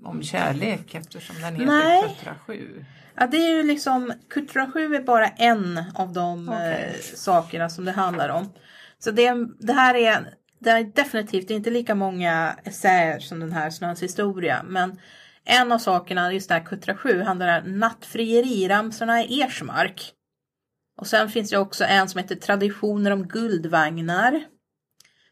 om 0.03 0.23
kärlek 0.23 0.95
eftersom 0.95 1.35
den 1.41 1.55
heter 1.55 1.65
Nej. 1.65 2.01
Kuttra 2.01 2.35
7? 2.45 2.85
Ja, 3.15 3.27
det 3.27 3.37
är 3.37 3.55
ju 3.55 3.63
liksom, 3.63 4.13
Kultura 4.29 4.71
7 4.71 4.95
är 4.95 5.03
bara 5.03 5.27
en 5.27 5.83
av 5.95 6.13
de 6.13 6.49
Okej. 6.49 6.95
eh, 6.95 7.15
sakerna 7.15 7.69
som 7.69 7.85
det 7.85 7.91
handlar 7.91 8.29
om. 8.29 8.53
Så 8.99 9.11
det, 9.11 9.33
det 9.59 9.73
här 9.73 9.95
är, 9.95 10.33
det 10.59 10.69
är 10.69 10.83
definitivt 10.83 11.47
det 11.47 11.53
är 11.53 11.55
inte 11.55 11.69
lika 11.69 11.95
många 11.95 12.55
essäer 12.63 13.19
som 13.19 13.39
den 13.39 13.51
här 13.51 13.69
Snöns 13.69 14.03
historia. 14.03 14.63
Men 14.63 14.99
en 15.45 15.71
av 15.71 15.77
sakerna, 15.77 16.33
just 16.33 16.49
det 16.49 16.55
här 16.55 16.63
Kultura 16.63 16.97
7, 16.97 17.21
handlar 17.21 17.61
om 17.61 17.79
nattfrieriramsorna 17.79 19.23
i 19.23 19.41
Ersmark. 19.41 20.13
Och 20.97 21.07
sen 21.07 21.29
finns 21.29 21.49
det 21.49 21.57
också 21.57 21.83
en 21.83 22.09
som 22.09 22.21
heter 22.21 22.35
Traditioner 22.35 23.11
om 23.11 23.27
guldvagnar. 23.27 24.43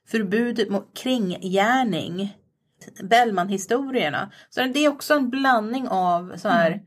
Förbud 0.08 0.72
mot 0.72 0.98
kringgärning. 0.98 2.38
Bellman-historierna. 3.04 4.32
Så 4.50 4.64
det 4.64 4.80
är 4.86 4.90
också 4.90 5.14
en 5.14 5.30
blandning 5.30 5.88
av 5.88 6.38
så 6.38 6.50
här 6.50 6.82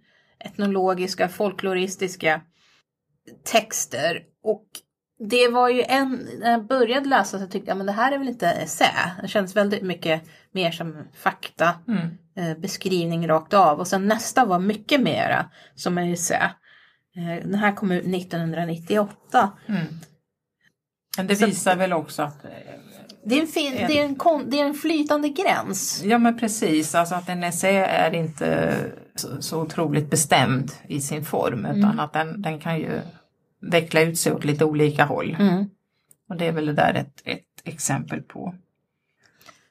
etnologiska, 0.44 1.28
folkloristiska 1.28 2.40
texter. 3.44 4.22
Och 4.42 4.66
det 5.28 5.48
var 5.48 5.68
ju 5.68 5.82
en, 5.82 6.28
när 6.40 6.50
jag 6.50 6.66
började 6.66 7.08
läsa 7.08 7.38
så 7.38 7.46
tyckte 7.46 7.70
jag 7.70 7.76
men 7.76 7.86
det 7.86 7.92
här 7.92 8.12
är 8.12 8.18
väl 8.18 8.28
inte 8.28 8.48
essä. 8.50 8.86
Det 9.22 9.28
känns 9.28 9.56
väldigt 9.56 9.82
mycket 9.82 10.22
mer 10.52 10.70
som 10.70 10.96
fakta, 11.14 11.74
Mm. 11.88 12.08
eh, 12.36 12.58
beskrivning 12.58 13.28
rakt 13.28 13.54
av. 13.54 13.78
Och 13.80 13.86
sen 13.88 14.08
nästa 14.08 14.44
var 14.44 14.58
mycket 14.58 15.00
mera 15.00 15.50
som 15.74 15.98
en 15.98 16.12
essä. 16.12 16.50
Eh, 17.16 17.42
den 17.44 17.54
här 17.54 17.72
kom 17.72 17.92
ut 17.92 18.04
1998. 18.06 19.52
Mm. 19.66 19.84
Men 21.16 21.26
det 21.26 21.36
Så- 21.36 21.46
visar 21.46 21.76
väl 21.76 21.92
också 21.92 22.22
att 22.22 22.44
Det 23.24 23.36
är 23.36 23.40
en, 23.40 23.46
fin, 23.46 23.72
det 23.74 23.98
är 23.98 24.04
en, 24.04 24.14
kon, 24.14 24.50
det 24.50 24.60
är 24.60 24.64
en 24.64 24.74
flytande 24.74 25.28
gräns. 25.28 26.02
Ja 26.04 26.18
men 26.18 26.38
precis, 26.38 26.94
alltså 26.94 27.14
att 27.14 27.28
en 27.28 27.44
essä 27.44 27.68
är 27.68 28.14
inte 28.14 28.74
så, 29.14 29.42
så 29.42 29.62
otroligt 29.62 30.10
bestämd 30.10 30.72
i 30.86 31.00
sin 31.00 31.24
form 31.24 31.66
utan 31.66 32.00
att 32.00 32.12
den, 32.12 32.42
den 32.42 32.58
kan 32.60 32.78
ju 32.78 33.00
veckla 33.60 34.00
ut 34.00 34.18
sig 34.18 34.32
åt 34.32 34.44
lite 34.44 34.64
olika 34.64 35.04
håll. 35.04 35.36
Mm. 35.40 35.64
Och 36.28 36.36
det 36.36 36.46
är 36.46 36.52
väl 36.52 36.66
det 36.66 36.72
där 36.72 36.94
ett, 36.94 37.22
ett 37.24 37.44
exempel 37.64 38.22
på. 38.22 38.54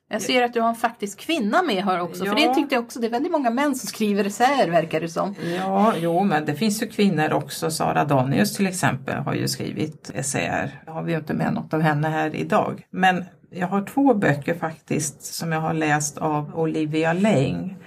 Jag 0.09 0.21
ser 0.21 0.43
att 0.43 0.53
du 0.53 0.61
har 0.61 0.69
en 0.69 0.75
faktisk 0.75 1.19
kvinna 1.19 1.61
med 1.61 1.83
här 1.83 1.99
också. 1.99 2.25
För 2.25 2.39
Ja. 2.39 2.47
det 2.47 2.55
tyckte 2.55 2.75
jag 2.75 2.83
också. 2.83 2.99
Det 2.99 3.07
är 3.07 3.11
väldigt 3.11 3.31
många 3.31 3.49
män 3.49 3.75
som 3.75 3.87
skriver 3.87 4.25
essäer 4.25 4.69
verkar 4.69 5.01
det 5.01 5.09
som. 5.09 5.35
Ja, 5.57 5.93
jo 5.97 6.23
men 6.23 6.45
det 6.45 6.55
finns 6.55 6.83
ju 6.83 6.87
kvinnor 6.87 7.33
också. 7.33 7.71
Sara 7.71 8.05
Danius 8.05 8.55
till 8.55 8.67
exempel 8.67 9.15
har 9.15 9.33
ju 9.33 9.47
skrivit 9.47 10.11
essäer. 10.13 10.83
Har 10.87 11.03
vi 11.03 11.11
ju 11.11 11.17
inte 11.17 11.33
med 11.33 11.53
något 11.53 11.73
av 11.73 11.81
henne 11.81 12.07
här 12.07 12.35
idag. 12.35 12.85
Men 12.89 13.25
jag 13.53 13.67
har 13.67 13.81
två 13.81 14.13
böcker 14.13 14.53
faktiskt 14.55 15.23
som 15.23 15.51
jag 15.51 15.61
har 15.61 15.73
läst 15.73 16.17
av 16.17 16.59
Olivia 16.59 17.13
Lang. 17.13 17.77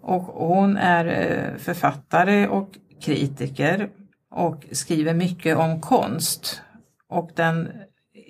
Och 0.00 0.22
hon 0.22 0.76
är 0.76 1.06
eh, 1.06 1.58
författare 1.58 2.46
och 2.48 2.68
kritiker 3.00 3.88
och 4.30 4.64
skriver 4.72 5.14
mycket 5.14 5.56
om 5.56 5.80
konst. 5.80 6.62
Och 7.08 7.30
den 7.34 7.68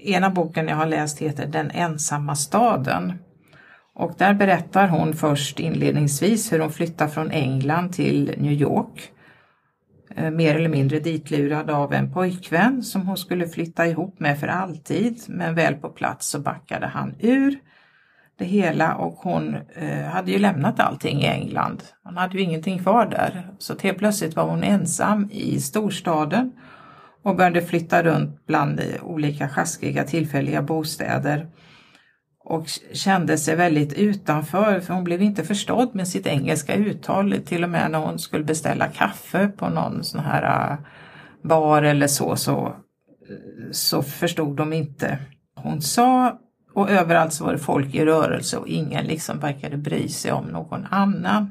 ena 0.04 0.30
boken 0.30 0.68
jag 0.68 0.76
har 0.76 0.86
läst 0.86 1.18
heter 1.18 1.46
Den 1.46 1.70
ensamma 1.70 2.36
staden. 2.36 3.12
Och 3.94 4.14
där 4.18 4.34
berättar 4.34 4.88
hon 4.88 5.14
först 5.14 5.60
inledningsvis 5.60 6.52
hur 6.52 6.60
hon 6.60 6.72
flyttar 6.72 7.08
från 7.08 7.30
England 7.30 7.92
till 7.92 8.34
New 8.38 8.52
York. 8.52 9.12
Eh, 10.18 10.30
mer 10.30 10.54
eller 10.54 10.68
mindre 10.68 10.98
ditlurad 10.98 11.70
av 11.70 11.92
en 11.92 12.12
pojkvän 12.12 12.82
som 12.82 13.06
hon 13.06 13.16
skulle 13.16 13.48
flytta 13.48 13.86
ihop 13.86 14.20
med 14.20 14.40
för 14.40 14.48
alltid. 14.48 15.20
Men 15.26 15.54
väl 15.54 15.74
på 15.74 15.88
plats 15.88 16.28
så 16.28 16.38
backade 16.38 16.86
han 16.86 17.14
ur 17.20 17.58
det 18.38 18.44
hela 18.44 18.94
och 18.94 19.14
hon 19.14 19.56
eh, 19.74 20.04
hade 20.04 20.30
ju 20.30 20.38
lämnat 20.38 20.80
allting 20.80 21.22
i 21.22 21.26
England. 21.26 21.82
Hon 22.02 22.16
hade 22.16 22.38
ju 22.38 22.44
ingenting 22.44 22.78
kvar 22.78 23.06
där. 23.06 23.50
Så 23.58 23.74
helt 23.82 23.98
plötsligt 23.98 24.36
var 24.36 24.44
hon 24.44 24.62
ensam 24.62 25.28
i 25.32 25.60
storstaden 25.60 26.52
och 27.22 27.36
började 27.36 27.62
flytta 27.62 28.02
runt 28.02 28.46
bland 28.46 28.80
olika 29.02 29.48
sjaskiga 29.48 30.04
tillfälliga 30.04 30.62
bostäder 30.62 31.46
och 32.48 32.68
kände 32.92 33.38
sig 33.38 33.56
väldigt 33.56 33.92
utanför 33.92 34.80
för 34.80 34.94
hon 34.94 35.04
blev 35.04 35.22
inte 35.22 35.44
förstådd 35.44 35.94
med 35.94 36.08
sitt 36.08 36.26
engelska 36.26 36.74
uttal. 36.74 37.40
Till 37.46 37.64
och 37.64 37.70
med 37.70 37.90
när 37.90 37.98
hon 37.98 38.18
skulle 38.18 38.44
beställa 38.44 38.88
kaffe 38.88 39.48
på 39.48 39.68
någon 39.68 40.04
sån 40.04 40.20
här 40.20 40.70
äh, 40.72 40.78
bar 41.42 41.82
eller 41.82 42.06
så, 42.06 42.36
så, 42.36 42.66
äh, 42.66 42.72
så 43.72 44.02
förstod 44.02 44.56
de 44.56 44.72
inte 44.72 45.18
vad 45.54 45.64
hon 45.64 45.82
sa. 45.82 46.38
Och 46.74 46.90
överallt 46.90 47.32
så 47.32 47.44
var 47.44 47.52
det 47.52 47.58
folk 47.58 47.94
i 47.94 48.04
rörelse 48.04 48.56
och 48.56 48.68
ingen 48.68 49.04
liksom 49.04 49.38
verkade 49.38 49.76
bry 49.76 50.08
sig 50.08 50.32
om 50.32 50.44
någon 50.44 50.86
annan. 50.90 51.50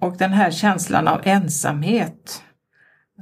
Och 0.00 0.16
den 0.18 0.32
här 0.32 0.50
känslan 0.50 1.08
av 1.08 1.20
ensamhet 1.24 2.42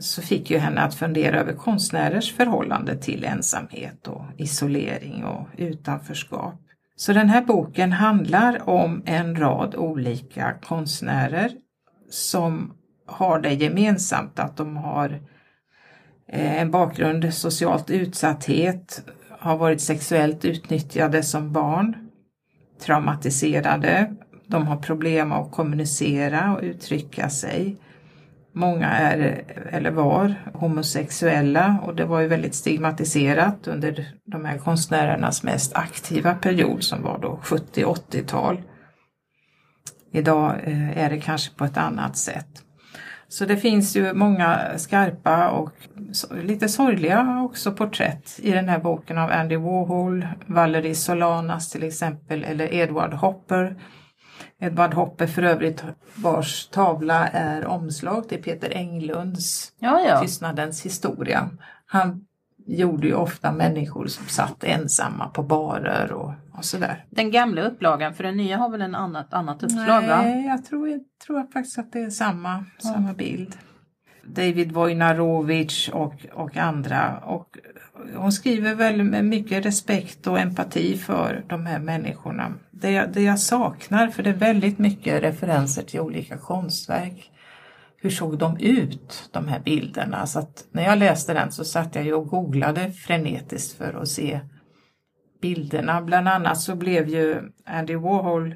så 0.01 0.23
fick 0.23 0.51
ju 0.51 0.59
henne 0.59 0.81
att 0.81 0.95
fundera 0.95 1.41
över 1.41 1.53
konstnärers 1.53 2.33
förhållande 2.33 2.97
till 2.97 3.25
ensamhet 3.25 4.09
och 4.09 4.25
isolering 4.37 5.25
och 5.25 5.49
utanförskap. 5.57 6.61
Så 6.97 7.13
den 7.13 7.29
här 7.29 7.43
boken 7.43 7.93
handlar 7.93 8.69
om 8.69 9.03
en 9.07 9.37
rad 9.37 9.75
olika 9.75 10.55
konstnärer 10.63 11.51
som 12.11 12.75
har 13.07 13.41
det 13.41 13.53
gemensamt 13.55 14.39
att 14.39 14.57
de 14.57 14.77
har 14.77 15.21
eh, 16.29 16.61
en 16.61 16.71
bakgrund 16.71 17.35
socialt 17.35 17.91
utsatthet, 17.91 19.05
har 19.31 19.57
varit 19.57 19.81
sexuellt 19.81 20.45
utnyttjade 20.45 21.23
som 21.23 21.53
barn, 21.53 21.97
traumatiserade, 22.81 24.15
de 24.47 24.67
har 24.67 24.77
problem 24.77 25.33
att 25.33 25.53
kommunicera 25.53 26.57
och 26.57 26.63
uttrycka 26.63 27.31
sig. 27.31 27.77
Många 28.55 28.89
är, 28.89 29.45
eller 29.71 29.91
var, 29.91 30.35
homosexuella 30.55 31.79
och 31.83 31.95
det 31.95 32.05
var 32.05 32.21
ju 32.21 32.29
väldigt 32.29 32.55
stigmatiserat 32.55 33.69
under 33.69 34.07
de 34.25 34.45
här 34.45 34.59
konstnärernas 34.59 35.43
mest 35.43 35.77
aktiva 35.77 36.35
period 36.35 36.83
som 36.83 37.03
var 37.03 37.19
då 37.19 37.41
70-80-tal. 37.43 38.63
Idag 40.13 40.55
eh, 40.65 40.99
är 40.99 41.11
det 41.11 41.21
kanske 41.21 41.55
på 41.55 41.65
ett 41.65 41.77
annat 41.77 42.17
sätt. 42.17 42.63
Så 43.29 43.45
det 43.45 43.57
finns 43.57 43.97
ju 43.97 44.15
många 44.15 44.79
skarpa 44.79 45.49
och 45.49 45.73
lite 46.43 46.69
sorgliga 46.69 47.43
också 47.45 47.73
porträtt 47.73 48.41
i 48.43 48.51
den 48.51 48.69
här 48.69 48.79
boken 48.79 49.19
av 49.19 49.31
Andy 49.31 49.57
Warhol, 49.57 50.27
Valerie 50.47 50.95
Solanas 50.95 51.71
till 51.71 51.83
exempel, 51.83 52.45
eller 52.45 52.75
Edward 52.75 53.13
Hopper. 53.13 53.77
Edward 54.59 54.95
Hopper 54.95 55.27
för 55.27 55.43
övrigt 55.43 55.85
vars 56.15 56.67
tavla 56.67 57.29
är 57.29 57.67
omslag 57.67 58.29
till 58.29 58.43
Peter 58.43 58.71
Englunds 58.71 59.73
Ja, 59.79 60.01
ja. 60.09 60.21
Tystnadens 60.21 60.87
historia. 60.87 61.51
Han 61.87 62.27
gjorde 62.67 63.07
ju 63.07 63.15
ofta 63.15 63.53
människor 63.53 64.07
som 64.07 64.27
satt 64.27 64.65
ensamma 64.65 65.29
på 65.29 65.43
barer 65.43 66.13
och, 66.13 66.33
och 66.53 66.65
sådär. 66.65 67.05
Den 67.11 67.31
gamla 67.31 67.63
upplagan, 67.63 68.15
för 68.15 68.25
den 68.25 68.37
nya 68.37 68.57
har 68.57 68.69
väl 68.69 68.83
en 68.83 68.95
annat, 68.95 69.33
annat 69.33 69.63
uppslag 69.63 70.07
va? 70.07 70.23
Nej, 70.23 70.47
jag 70.47 70.65
tror, 70.65 70.89
jag 70.89 71.01
tror 71.27 71.53
faktiskt 71.53 71.79
att 71.79 71.93
det 71.93 72.01
är 72.01 72.11
samma, 72.11 72.65
samma 72.79 73.13
bild. 73.13 73.57
David 74.25 74.73
Wojnarowicz 74.73 75.89
och, 75.89 76.27
och 76.33 76.57
andra. 76.57 77.19
Och 77.19 77.59
hon 78.15 78.33
skriver 78.33 78.75
väl 78.75 79.03
med 79.03 79.25
mycket 79.25 79.67
respekt 79.67 80.27
och 80.27 80.39
empati 80.39 80.99
för 80.99 81.45
de 81.47 81.67
här 81.67 81.79
människorna. 81.79 82.53
Det 82.83 82.91
jag, 82.91 83.13
det 83.13 83.23
jag 83.23 83.39
saknar, 83.39 84.09
för 84.09 84.23
det 84.23 84.31
är 84.31 84.35
väldigt 84.35 84.79
mycket 84.79 85.23
referenser 85.23 85.83
till 85.83 86.01
olika 86.01 86.37
konstverk. 86.37 87.31
Hur 87.97 88.11
såg 88.11 88.39
de 88.39 88.59
ut, 88.61 89.31
de 89.33 89.49
här 89.49 89.61
bilderna? 89.61 90.27
Så 90.27 90.39
att 90.39 90.65
när 90.71 90.83
jag 90.83 90.99
läste 90.99 91.35
den 91.35 91.53
så 91.53 91.65
satt 91.65 91.95
jag 91.95 92.05
ju 92.05 92.15
och 92.15 92.29
googlade 92.29 92.93
frenetiskt 92.93 93.79
för 93.79 94.03
att 94.03 94.09
se 94.09 94.41
bilderna. 95.43 96.03
Bland 96.03 96.29
annat 96.29 96.61
så 96.61 96.75
blev 96.75 97.09
ju 97.09 97.43
Andy 97.67 97.97
Warhol 97.97 98.55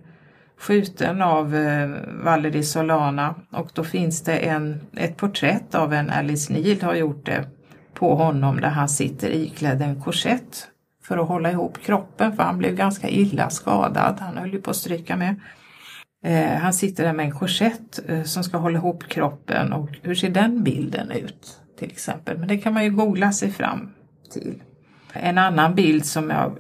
skjuten 0.59 1.23
av 1.23 1.55
eh, 1.55 1.91
Valerie 2.25 2.63
Solana 2.63 3.35
och 3.53 3.71
då 3.75 3.85
finns 3.85 4.23
det 4.23 4.39
en, 4.39 4.81
ett 4.97 5.17
porträtt 5.17 5.75
av 5.75 5.93
en 5.93 6.11
Alice 6.11 6.53
Neal 6.53 6.83
har 6.83 6.95
gjort 6.95 7.27
det 7.27 7.49
på 7.95 8.15
honom 8.15 8.61
där 8.61 8.69
han 8.69 8.89
sitter 8.89 9.31
iklädd 9.31 9.83
en 9.83 10.03
korsett 10.03 10.69
för 11.09 11.19
att 11.19 11.29
hålla 11.29 11.51
ihop 11.51 11.79
kroppen 11.83 12.37
för 12.37 12.43
han 12.43 12.59
blev 12.59 12.75
ganska 12.75 13.09
illa 13.09 13.51
skadad. 13.51 14.17
Han 14.21 14.37
höll 14.37 14.53
ju 14.53 14.61
på 14.61 14.71
att 14.71 14.77
stryka 14.77 15.17
med. 15.17 15.41
Eh, 16.25 16.59
han 16.59 16.73
sitter 16.73 17.05
där 17.05 17.13
med 17.13 17.27
en 17.27 17.33
korsett 17.33 18.09
eh, 18.09 18.23
som 18.23 18.45
ska 18.45 18.57
hålla 18.57 18.79
ihop 18.79 19.09
kroppen 19.09 19.73
och 19.73 19.89
hur 20.03 20.15
ser 20.15 20.31
den 20.31 20.65
bilden 20.65 21.11
ut 21.11 21.61
till 21.79 21.91
exempel? 21.91 22.39
Men 22.39 22.49
det 22.49 22.59
kan 22.59 22.75
man 22.75 22.85
ju 22.85 22.91
googla 22.91 23.33
sig 23.33 23.51
fram 23.51 23.91
till. 24.33 24.63
En 25.13 25.39
annan 25.39 25.75
bild 25.75 26.07
som 26.07 26.31
jag 26.31 26.59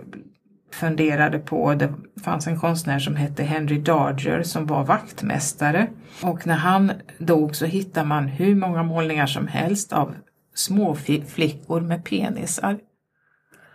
funderade 0.72 1.38
på, 1.38 1.74
det 1.74 1.92
fanns 2.24 2.46
en 2.46 2.60
konstnär 2.60 2.98
som 2.98 3.16
hette 3.16 3.42
Henry 3.42 3.78
Darger 3.78 4.42
som 4.42 4.66
var 4.66 4.84
vaktmästare 4.84 5.86
och 6.22 6.46
när 6.46 6.56
han 6.56 6.92
dog 7.18 7.56
så 7.56 7.66
hittar 7.66 8.04
man 8.04 8.28
hur 8.28 8.54
många 8.54 8.82
målningar 8.82 9.26
som 9.26 9.46
helst 9.46 9.92
av 9.92 10.14
små 10.54 10.94
flickor 11.26 11.80
med 11.80 12.04
penisar. 12.04 12.78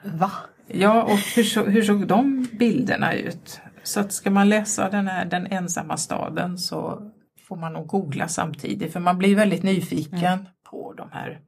Va? 0.04 0.32
Ja, 0.74 1.04
och 1.04 1.20
hur, 1.36 1.44
så, 1.44 1.64
hur 1.64 1.82
såg 1.82 2.08
de 2.08 2.48
bilderna 2.52 3.14
ut? 3.14 3.62
Så 3.84 4.00
att 4.00 4.14
ska 4.14 4.32
man 4.32 4.50
läsa 4.50 4.90
den 4.90 5.08
här 5.08 5.26
Den 5.26 5.48
ensamma 5.48 5.98
staden 5.98 6.58
så 6.58 7.12
får 7.48 7.56
man 7.56 7.74
nog 7.74 7.88
googla 7.88 8.28
samtidigt 8.28 8.94
för 8.94 9.00
man 9.00 9.18
blir 9.18 9.36
väldigt 9.36 9.64
nyfiken 9.64 10.24
mm. 10.24 10.46
på 10.70 10.94
de 10.94 11.10
här 11.12 11.40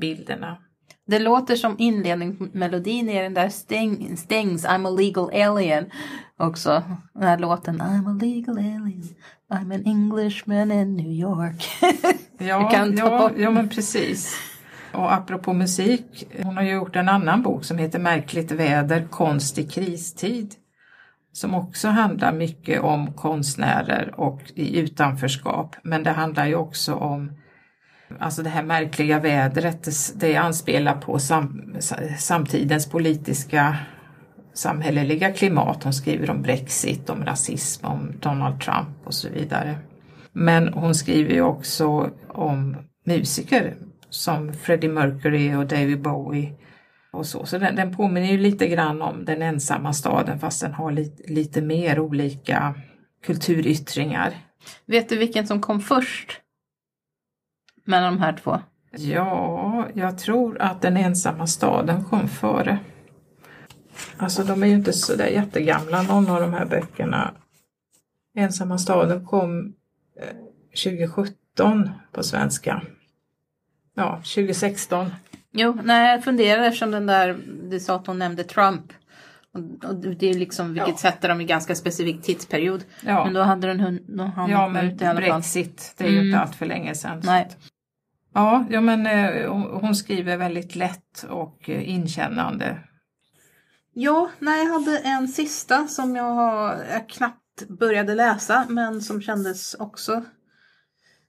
bilderna. 0.00 0.58
Det 1.06 1.18
låter 1.18 1.56
som 1.56 1.74
inledningsmelodin 1.78 3.08
i 3.08 3.22
den 3.22 3.34
där 3.34 3.48
Sting, 3.48 4.16
Stings 4.16 4.66
I'm 4.66 4.88
a 4.88 4.90
legal 4.90 5.30
alien 5.50 5.90
också. 6.36 6.82
Den 7.14 7.22
här 7.22 7.38
låten 7.38 7.80
I'm 7.80 8.10
a 8.10 8.18
legal 8.22 8.58
alien, 8.58 9.02
I'm 9.50 9.74
an 9.74 9.82
Englishman 9.86 10.72
in 10.72 10.96
New 10.96 11.12
York. 11.12 11.64
ja, 12.38 12.90
ja, 12.96 13.30
ja, 13.36 13.50
men 13.50 13.68
precis. 13.68 14.40
Och 14.94 15.12
apropå 15.12 15.52
musik, 15.52 16.26
hon 16.42 16.56
har 16.56 16.64
gjort 16.64 16.96
en 16.96 17.08
annan 17.08 17.42
bok 17.42 17.64
som 17.64 17.78
heter 17.78 17.98
Märkligt 17.98 18.52
väder, 18.52 19.06
konst 19.10 19.58
i 19.58 19.68
kristid. 19.68 20.54
Som 21.32 21.54
också 21.54 21.88
handlar 21.88 22.32
mycket 22.32 22.80
om 22.80 23.12
konstnärer 23.12 24.14
och 24.16 24.40
i 24.54 24.78
utanförskap. 24.78 25.76
Men 25.82 26.02
det 26.02 26.10
handlar 26.10 26.46
ju 26.46 26.54
också 26.54 26.94
om 26.94 27.32
Alltså 28.18 28.42
det 28.42 28.50
här 28.50 28.62
märkliga 28.62 29.20
vädret, 29.20 29.88
det 30.14 30.36
anspelar 30.36 30.94
på 30.94 31.18
sam, 31.18 31.76
samtidens 32.18 32.90
politiska 32.90 33.76
samhälleliga 34.54 35.32
klimat. 35.32 35.84
Hon 35.84 35.92
skriver 35.92 36.30
om 36.30 36.42
Brexit, 36.42 37.10
om 37.10 37.24
rasism, 37.24 37.86
om 37.86 38.12
Donald 38.20 38.60
Trump 38.60 38.88
och 39.04 39.14
så 39.14 39.28
vidare. 39.28 39.78
Men 40.32 40.68
hon 40.68 40.94
skriver 40.94 41.34
ju 41.34 41.42
också 41.42 42.10
om 42.28 42.76
musiker 43.06 43.74
som 44.14 44.52
Freddie 44.52 44.88
Mercury 44.88 45.54
och 45.54 45.66
David 45.66 46.02
Bowie 46.02 46.52
och 47.10 47.26
så. 47.26 47.46
Så 47.46 47.58
den, 47.58 47.76
den 47.76 47.96
påminner 47.96 48.28
ju 48.28 48.38
lite 48.38 48.68
grann 48.68 49.02
om 49.02 49.24
Den 49.24 49.42
ensamma 49.42 49.92
staden 49.92 50.38
fast 50.38 50.60
den 50.60 50.72
har 50.72 50.92
lite, 50.92 51.32
lite 51.32 51.62
mer 51.62 51.98
olika 52.00 52.74
kulturyttringar. 53.22 54.34
Vet 54.86 55.08
du 55.08 55.16
vilken 55.16 55.46
som 55.46 55.60
kom 55.60 55.80
först? 55.80 56.40
Mellan 57.84 58.14
de 58.14 58.20
här 58.20 58.32
två? 58.32 58.60
Ja, 58.90 59.88
jag 59.94 60.18
tror 60.18 60.62
att 60.62 60.82
Den 60.82 60.96
ensamma 60.96 61.46
staden 61.46 62.04
kom 62.04 62.28
före. 62.28 62.78
Alltså 64.16 64.42
de 64.42 64.62
är 64.62 64.66
ju 64.66 64.74
inte 64.74 64.92
så 64.92 65.16
där 65.16 65.26
jättegamla 65.26 66.02
någon 66.02 66.28
av 66.28 66.40
de 66.40 66.52
här 66.52 66.66
böckerna. 66.66 67.34
Ensamma 68.36 68.78
staden 68.78 69.26
kom 69.26 69.74
2017 70.84 71.82
eh, 71.82 71.90
på 72.12 72.22
svenska. 72.22 72.82
Ja, 73.94 74.16
2016. 74.16 75.10
Jo, 75.52 75.78
nej, 75.84 76.10
jag 76.10 76.24
funderar 76.24 76.62
eftersom 76.62 76.90
den 76.90 77.06
där, 77.06 77.38
du 77.70 77.80
sa 77.80 77.96
att 77.96 78.06
hon 78.06 78.18
nämnde 78.18 78.44
Trump. 78.44 78.92
Och, 79.84 79.94
det 79.94 80.30
är 80.30 80.34
liksom, 80.34 80.72
vilket 80.72 80.88
ja. 80.88 80.96
sätter 80.96 81.28
dem 81.28 81.40
i 81.40 81.44
ganska 81.44 81.74
specifik 81.74 82.22
tidsperiod. 82.22 82.84
Ja. 83.06 83.24
Men 83.24 83.34
då 83.34 83.42
hade 83.42 83.66
den 83.66 83.80
han 83.80 84.50
Ja, 84.50 84.68
men 84.68 84.90
ut 84.90 85.02
i 85.02 85.04
alla 85.04 85.20
Brexit, 85.20 85.82
fall. 85.82 85.94
det 85.96 86.04
är 86.04 86.08
ju 86.08 86.16
mm. 86.16 86.26
inte 86.26 86.38
allt 86.38 86.54
för 86.54 86.66
länge 86.66 86.94
sedan. 86.94 87.20
Nej. 87.24 87.48
Ja, 88.34 88.64
ja 88.70 88.80
men 88.80 89.06
eh, 89.06 89.50
hon 89.80 89.94
skriver 89.94 90.36
väldigt 90.36 90.76
lätt 90.76 91.24
och 91.28 91.70
eh, 91.70 91.90
inkännande. 91.90 92.78
Ja, 93.92 94.30
nej, 94.38 94.64
jag 94.64 94.72
hade 94.72 94.98
en 94.98 95.28
sista 95.28 95.86
som 95.86 96.16
jag, 96.16 96.34
har, 96.34 96.84
jag 96.90 97.08
knappt 97.08 97.68
började 97.68 98.14
läsa 98.14 98.66
men 98.68 99.00
som 99.00 99.22
kändes 99.22 99.74
också 99.74 100.24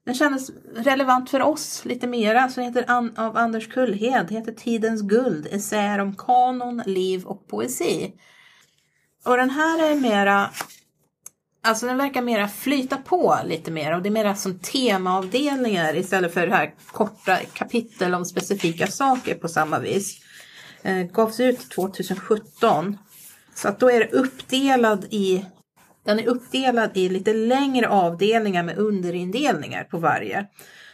den 0.06 0.14
kändes 0.14 0.50
relevant 0.74 1.30
för 1.30 1.42
oss 1.42 1.84
lite 1.84 2.06
mera. 2.06 2.48
Så 2.48 2.60
den 2.60 2.64
heter 2.64 2.90
An 2.90 3.12
av 3.16 3.36
Anders 3.36 3.68
Kullhed. 3.68 4.30
heter 4.30 4.52
Tidens 4.52 5.02
guld. 5.02 5.48
Essäer 5.50 5.98
om 5.98 6.16
kanon, 6.16 6.82
liv 6.86 7.24
och 7.24 7.48
poesi. 7.48 8.12
Och 9.24 9.36
den 9.36 9.50
här 9.50 9.90
är 9.90 9.94
mera 9.94 10.50
Alltså 11.62 11.86
den 11.86 11.96
verkar 11.96 12.22
mera 12.22 12.48
flyta 12.48 12.96
på 12.96 13.38
lite 13.44 13.70
mer 13.70 13.94
och 13.94 14.02
det 14.02 14.08
är 14.08 14.10
mera 14.10 14.34
som 14.34 14.58
temaavdelningar 14.58 15.96
istället 15.96 16.34
för 16.34 16.46
det 16.46 16.54
här 16.54 16.74
korta 16.92 17.38
kapitel 17.52 18.14
om 18.14 18.24
specifika 18.24 18.86
saker 18.86 19.34
på 19.34 19.48
samma 19.48 19.78
vis. 19.78 20.20
Eh, 20.82 21.02
gavs 21.02 21.40
ut 21.40 21.70
2017. 21.70 22.98
Så 23.54 23.68
att 23.68 23.80
då 23.80 23.90
är 23.90 24.00
det 24.00 24.12
uppdelad 24.12 25.04
i 25.10 25.44
den 26.06 26.18
är 26.18 26.26
uppdelad 26.26 26.96
i 26.96 27.08
lite 27.08 27.32
längre 27.32 27.88
avdelningar 27.88 28.62
med 28.62 28.78
underindelningar 28.78 29.84
på 29.84 29.98
varje. 29.98 30.46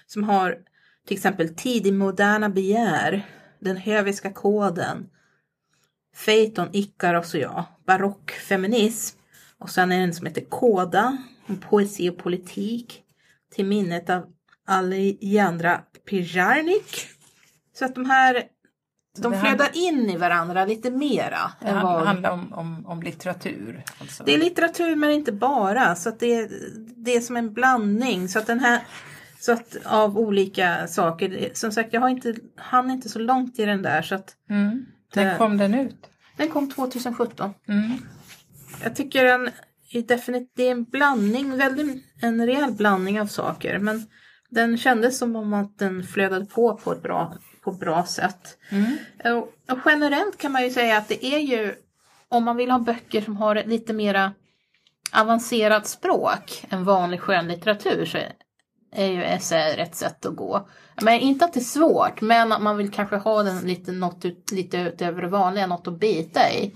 Som 0.07 0.25
har 0.25 0.59
till 1.07 1.17
exempel 1.17 1.55
tidig 1.55 1.95
moderna 1.95 2.49
begär, 2.49 3.27
den 3.61 3.77
höviska 3.77 4.33
koden, 4.33 5.09
Phaeton, 6.25 6.69
Ikaros 6.73 7.35
och 7.35 7.41
jag, 7.41 7.65
barockfeminism 7.87 9.19
och 9.59 9.71
sen 9.71 9.93
är 9.93 9.97
det 9.97 10.03
en 10.03 10.15
som 10.15 10.27
heter 10.27 10.45
Koda, 10.45 11.17
om 11.47 11.61
poesi 11.61 12.11
och 12.11 12.19
politik, 12.19 13.03
till 13.55 13.67
minnet 13.67 14.11
av 14.11 14.27
Alejandra 14.67 15.81
Pijarnik. 16.09 17.07
Så 17.79 17.85
att 17.85 17.95
de 17.95 18.11
här 18.11 18.45
de 19.19 19.41
flödar 19.41 19.69
in 19.73 20.11
i 20.11 20.17
varandra 20.17 20.65
lite 20.65 20.91
mera. 20.91 21.39
Det 21.61 21.73
vad... 21.73 22.07
handlar 22.07 22.31
om, 22.31 22.53
om, 22.53 22.87
om 22.87 23.03
litteratur? 23.03 23.85
Alltså. 24.01 24.25
Det 24.25 24.35
är 24.35 24.39
litteratur 24.39 24.97
men 24.97 25.11
inte 25.11 25.33
bara. 25.33 25.95
Så 25.95 26.09
att 26.09 26.21
det, 26.21 26.35
är, 26.35 26.49
det 26.97 27.17
är 27.17 27.21
som 27.21 27.37
en 27.37 27.53
blandning. 27.53 28.29
Så 28.29 28.39
att 28.39 28.47
den 28.47 28.61
här 28.61 28.81
Så 29.41 29.53
att 29.53 29.77
av 29.85 30.19
olika 30.19 30.87
saker. 30.87 31.51
Som 31.55 31.73
sagt, 31.73 31.93
jag 31.93 32.01
har 32.01 32.09
inte, 32.09 32.35
han 32.57 32.91
inte 32.91 33.09
så 33.09 33.19
långt 33.19 33.59
i 33.59 33.65
den 33.65 33.83
där 33.83 34.03
så 34.03 34.15
att 34.15 34.37
Mm. 34.51 34.85
När 35.15 35.25
Det- 35.25 35.39
kom 35.39 35.57
den 35.59 35.75
ut? 35.75 35.97
den 36.37 36.49
kom 36.49 36.71
2017. 36.71 37.51
Mm. 37.69 37.91
Jag 38.83 38.97
tycker 38.97 39.25
den 39.25 39.51
är 39.93 40.03
definitivt, 40.03 40.53
det 40.57 40.63
är 40.67 40.71
en 40.73 40.85
blandning, 40.85 41.57
väldigt, 41.57 42.05
en 42.23 42.47
rejäl 42.47 42.73
blandning 42.73 43.21
av 43.21 43.27
saker. 43.27 43.79
Men 43.79 44.07
den 44.51 44.79
kändes 44.79 45.19
som 45.19 45.37
om 45.37 45.53
att 45.53 45.79
den 45.79 46.03
flödade 46.03 46.45
på 46.45 46.77
på 46.77 46.93
ett 46.93 47.03
bra, 47.03 47.35
på 47.65 47.73
bra 47.73 48.05
sätt. 48.05 48.59
Mm. 48.71 48.97
Och, 49.25 49.73
och 49.73 49.79
generellt 49.85 50.39
kan 50.39 50.53
man 50.53 50.63
ju 50.63 50.71
säga 50.71 50.99
att 50.99 51.09
det 51.09 51.27
är 51.27 51.39
ju, 51.39 51.75
om 52.29 52.45
man 52.45 52.57
vill 52.57 52.71
ha 52.71 52.79
böcker 52.79 53.21
som 53.21 53.37
har 53.37 53.57
ett 53.57 53.67
lite 53.67 53.93
mera 53.93 54.33
avancerat 55.13 55.87
språk 55.87 56.65
än 56.71 56.85
vanlig 56.85 57.21
skönlitteratur 57.21 58.05
så 58.05 58.19
är 58.93 59.07
ju 59.07 59.25
essäer 59.25 59.79
ett 59.79 59.95
sätt 59.95 60.27
att 60.27 60.37
gå. 60.37 60.69
Men 61.03 61.21
inte 61.21 61.45
att 61.45 61.53
det 61.53 61.61
är 61.61 61.65
svårt, 61.65 62.21
men 62.21 62.53
att 62.53 62.63
man 62.63 62.77
vill 62.77 62.91
kanske 62.91 63.17
ha 63.17 63.43
den 63.43 63.61
lite, 63.61 63.93
något 63.93 64.25
ut, 64.25 64.51
lite 64.53 64.79
utöver 64.79 65.23
det 65.23 65.29
vanliga, 65.29 65.67
något 65.67 65.87
att 65.87 66.01
bita 66.01 66.51
i. 66.51 66.75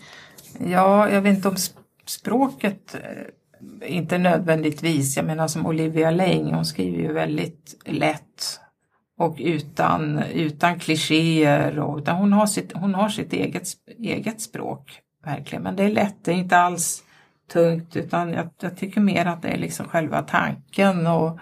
Ja, 0.58 1.10
jag 1.10 1.20
vet 1.20 1.36
inte 1.36 1.48
om 1.48 1.54
sp- 1.54 1.76
språket 2.06 2.94
eh, 2.94 3.96
inte 3.96 4.18
nödvändigtvis. 4.18 5.16
Jag 5.16 5.26
menar 5.26 5.48
som 5.48 5.66
Olivia 5.66 6.10
Lang, 6.10 6.54
hon 6.54 6.64
skriver 6.64 6.98
ju 6.98 7.12
väldigt 7.12 7.82
lätt 7.84 8.60
och 9.18 9.36
utan, 9.38 10.22
utan 10.22 10.78
klichéer. 10.78 11.78
Och, 11.78 11.98
utan 11.98 12.16
hon 12.16 12.32
har 12.32 12.46
sitt, 12.46 12.72
hon 12.74 12.94
har 12.94 13.08
sitt 13.08 13.32
eget, 13.32 13.68
eget 13.98 14.40
språk, 14.40 15.00
verkligen. 15.24 15.62
Men 15.62 15.76
det 15.76 15.84
är 15.84 15.90
lätt, 15.90 16.24
det 16.24 16.30
är 16.30 16.36
inte 16.36 16.58
alls 16.58 17.02
tungt 17.52 17.96
utan 17.96 18.32
jag, 18.32 18.48
jag 18.60 18.76
tycker 18.76 19.00
mer 19.00 19.26
att 19.26 19.42
det 19.42 19.48
är 19.48 19.58
liksom 19.58 19.88
själva 19.88 20.22
tanken 20.22 21.06
och 21.06 21.38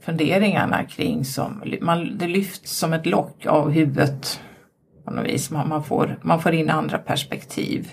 funderingarna 0.00 0.84
kring 0.84 1.24
som, 1.24 1.62
man, 1.80 2.18
det 2.18 2.28
lyfts 2.28 2.78
som 2.78 2.92
ett 2.92 3.06
lock 3.06 3.46
av 3.46 3.70
huvudet 3.70 4.40
på 5.04 5.10
något 5.10 5.26
vis. 5.26 5.50
Man, 5.50 5.68
man, 5.68 5.84
får, 5.84 6.18
man 6.22 6.42
får 6.42 6.52
in 6.52 6.70
andra 6.70 6.98
perspektiv, 6.98 7.92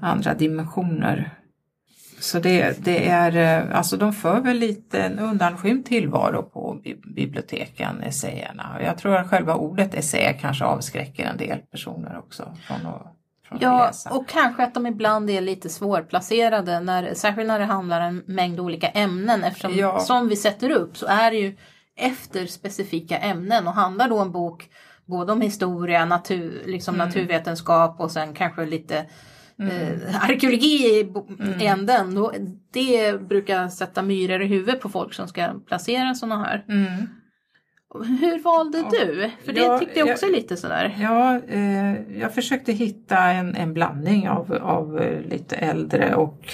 andra 0.00 0.34
dimensioner. 0.34 1.30
Så 2.24 2.38
det, 2.38 2.84
det 2.84 3.08
är, 3.08 3.36
eh, 3.70 3.78
alltså 3.78 3.96
de 3.96 4.12
för 4.12 4.40
väl 4.40 4.56
lite 4.58 5.00
en 5.02 5.18
undanskymd 5.18 5.86
tillvaro 5.86 6.42
på 6.42 6.80
bi- 6.84 7.00
biblioteken, 7.16 8.02
essäerna. 8.02 8.76
Jag 8.84 8.98
tror 8.98 9.16
att 9.16 9.30
själva 9.30 9.54
ordet 9.54 9.94
essä 9.94 10.32
kanske 10.32 10.64
avskräcker 10.64 11.24
en 11.26 11.36
del 11.36 11.58
personer 11.58 12.18
också 12.18 12.56
från 12.66 12.86
att, 12.86 13.16
Ja, 13.60 13.90
och 14.10 14.28
kanske 14.28 14.62
att 14.64 14.74
de 14.74 14.86
ibland 14.86 15.30
är 15.30 15.40
lite 15.40 15.68
svårplacerade, 15.68 16.80
när, 16.80 17.14
särskilt 17.14 17.48
när 17.48 17.58
det 17.58 17.64
handlar 17.64 18.00
om 18.00 18.06
en 18.26 18.34
mängd 18.34 18.60
olika 18.60 18.88
ämnen. 18.88 19.44
Eftersom 19.44 19.72
Ja. 19.74 20.00
som 20.00 20.28
vi 20.28 20.36
sätter 20.36 20.70
upp 20.70 20.96
så 20.96 21.06
är 21.06 21.30
det 21.30 21.36
ju 21.36 21.56
efter 21.96 22.46
specifika 22.46 23.18
ämnen 23.18 23.66
och 23.66 23.74
handlar 23.74 24.08
då 24.08 24.18
en 24.18 24.32
bok 24.32 24.68
både 25.06 25.32
om 25.32 25.40
historia, 25.40 26.04
natur, 26.04 26.62
liksom 26.66 26.94
Mm. 26.94 27.06
naturvetenskap 27.08 28.00
och 28.00 28.10
sen 28.10 28.34
kanske 28.34 28.66
lite 28.66 29.04
eh, 29.60 30.24
arkeologi 30.24 30.84
i 30.86 31.00
Mm. 31.38 31.60
änden. 31.60 32.14
Då, 32.14 32.32
det 32.72 33.20
brukar 33.28 33.68
sätta 33.68 34.02
myror 34.02 34.42
i 34.42 34.46
huvudet 34.46 34.80
på 34.80 34.88
folk 34.88 35.14
som 35.14 35.28
ska 35.28 35.48
placera 35.66 36.14
sådana 36.14 36.44
här. 36.44 36.64
Mm. 36.68 37.06
Hur 38.20 38.42
valde 38.42 38.78
du? 38.90 39.30
För 39.44 39.52
det 39.52 39.60
Ja, 39.60 39.78
tyckte 39.78 39.98
jag 39.98 40.08
också 40.10 40.26
jag- 40.26 40.32
är 40.32 40.36
lite 40.36 40.56
sådär. 40.56 40.96
Ja, 41.00 41.40
eh, 41.48 42.18
jag 42.20 42.34
försökte 42.34 42.72
hitta 42.72 43.18
en, 43.18 43.54
en 43.54 43.74
blandning 43.74 44.28
av, 44.28 44.52
av 44.62 44.98
eh, 45.00 45.20
lite 45.20 45.56
äldre 45.56 46.14
och 46.14 46.46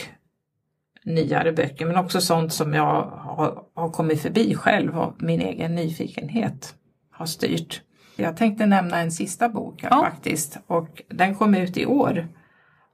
nyare 1.05 1.53
böcker 1.53 1.87
men 1.87 1.97
också 1.97 2.21
sånt 2.21 2.53
som 2.53 2.75
jag 2.75 3.03
har, 3.11 3.63
har 3.75 3.91
kommit 3.91 4.23
förbi 4.23 4.55
själv 4.55 4.99
av 4.99 5.15
min 5.19 5.41
egen 5.41 5.75
nyfikenhet 5.75 6.75
har 7.11 7.27
styrt. 7.27 7.83
Jag 8.17 8.37
tänkte 8.37 8.67
nämna 8.67 8.99
en 9.01 9.13
sista 9.13 9.49
bok 9.49 9.81
Ja. 9.83 10.03
faktiskt 10.11 10.59
och 10.67 11.03
den 11.09 11.35
kom 11.35 11.55
ut 11.55 11.77
i 11.77 11.87
år 11.87 12.29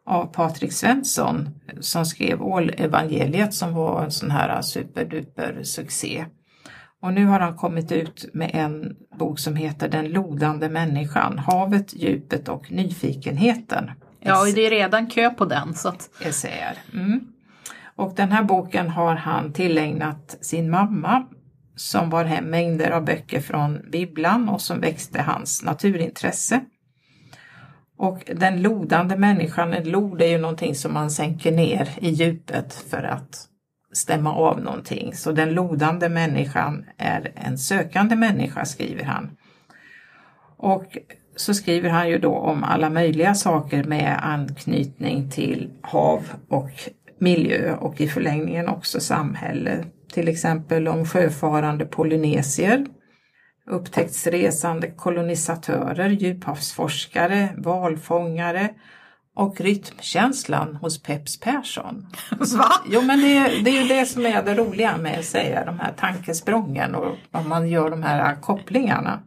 av 0.06 0.26
Patrik 0.26 0.72
Svensson 0.72 1.48
som 1.80 2.06
skrev 2.06 2.42
Ålevangeliet 2.42 3.54
som 3.54 3.74
var 3.74 4.04
en 4.04 4.10
sån 4.10 4.30
här 4.30 4.62
superduper 4.62 5.62
succé. 5.62 6.26
Och 7.02 7.12
nu 7.12 7.26
har 7.26 7.40
han 7.40 7.56
kommit 7.56 7.92
ut 7.92 8.26
med 8.32 8.50
en 8.54 8.96
bok 9.18 9.38
som 9.38 9.56
heter 9.56 9.88
Den 9.88 10.08
lodande 10.08 10.68
människan, 10.68 11.38
havet, 11.38 11.94
djupet 11.94 12.48
och 12.48 12.72
nyfikenheten. 12.72 13.90
Ja, 14.20 14.40
och 14.40 14.54
det 14.54 14.66
är 14.66 14.70
redan 14.70 15.06
kö 15.06 15.30
på 15.30 15.44
den. 15.44 15.74
Så 15.74 15.88
att, 15.88 16.10
essäer. 16.20 16.78
Mm. 16.94 17.20
Och 17.96 18.14
den 18.16 18.32
här 18.32 18.42
boken 18.42 18.90
har 18.90 19.14
han 19.14 19.52
tillägnat 19.52 20.38
sin 20.40 20.70
mamma 20.70 21.26
som 21.76 22.10
var 22.10 22.24
hem 22.24 22.44
mängder 22.44 22.90
av 22.90 23.04
böcker 23.04 23.40
från 23.40 23.90
bibblan 23.90 24.48
och 24.48 24.60
som 24.60 24.80
växte 24.80 25.22
hans 25.22 25.62
naturintresse. 25.62 26.60
Och 27.98 28.30
den 28.34 28.62
lodande 28.62 29.16
människan, 29.16 29.72
en 29.72 29.90
lod 29.90 30.22
är 30.22 30.26
ju 30.26 30.38
någonting 30.38 30.74
som 30.74 30.94
man 30.94 31.10
sänker 31.10 31.52
ner 31.52 31.88
i 32.00 32.08
djupet 32.08 32.74
för 32.74 33.02
att 33.02 33.48
stämma 33.92 34.34
av 34.34 34.60
någonting. 34.60 35.14
Så 35.14 35.32
den 35.32 35.54
lodande 35.54 36.08
människan 36.08 36.84
är 36.96 37.32
en 37.34 37.58
sökande 37.58 38.16
människa, 38.16 38.64
skriver 38.64 39.04
han. 39.04 39.30
Och 40.56 40.98
så 41.36 41.54
skriver 41.54 41.90
han 41.90 42.08
ju 42.08 42.18
då 42.18 42.34
om 42.34 42.64
alla 42.64 42.90
möjliga 42.90 43.34
saker 43.34 43.84
med 43.84 44.18
anknytning 44.22 45.30
till 45.30 45.70
hav 45.80 46.22
och 46.48 46.70
miljö 47.18 47.74
och 47.74 48.00
i 48.00 48.08
förlängningen 48.08 48.68
också 48.68 49.00
samhälle. 49.00 49.84
Till 50.12 50.28
exempel 50.28 50.88
om 50.88 51.06
sjöfarande 51.06 51.84
polynesier, 51.84 52.86
upptäcktsresande 53.70 54.90
kolonisatörer, 54.90 56.08
djuphavsforskare, 56.10 57.48
valfångare 57.56 58.70
och 59.36 59.60
rytmkänslan 59.60 60.76
hos 60.76 61.02
Peps 61.02 61.40
Persson. 61.40 62.06
Va? 62.58 62.68
Jo 62.90 63.02
men 63.02 63.20
det, 63.20 63.36
är- 63.36 63.64
det 63.64 63.70
är 63.70 63.82
ju 63.82 63.88
det 63.88 64.06
som 64.06 64.26
är 64.26 64.42
det 64.42 64.54
roliga 64.54 64.96
med 64.96 65.18
att 65.18 65.24
säga 65.24 65.64
de 65.64 65.78
här 65.80 65.92
tankesprången 65.92 66.94
och 66.94 67.16
att 67.30 67.46
man 67.46 67.68
gör 67.68 67.90
de 67.90 68.02
här 68.02 68.36
kopplingarna. 68.40 69.22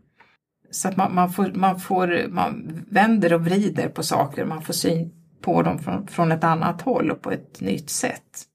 Så 0.71 0.88
att 0.88 0.97
man, 0.97 1.15
man, 1.15 1.30
får, 1.32 1.52
man, 1.54 1.80
får, 1.80 2.28
man 2.30 2.84
vänder 2.91 3.34
och 3.34 3.45
vrider 3.45 3.89
på 3.89 4.04
saker, 4.04 4.45
man 4.45 4.62
får 4.62 4.73
syn 4.73 5.12
på 5.41 5.62
dem 5.62 5.80
från, 5.80 6.08
från 6.08 6.32
ett 6.32 6.43
annat 6.43 6.82
håll 6.82 7.12
och 7.12 7.21
på 7.21 7.32
ett 7.32 7.62
nytt 7.62 7.89
sätt. 7.89 8.45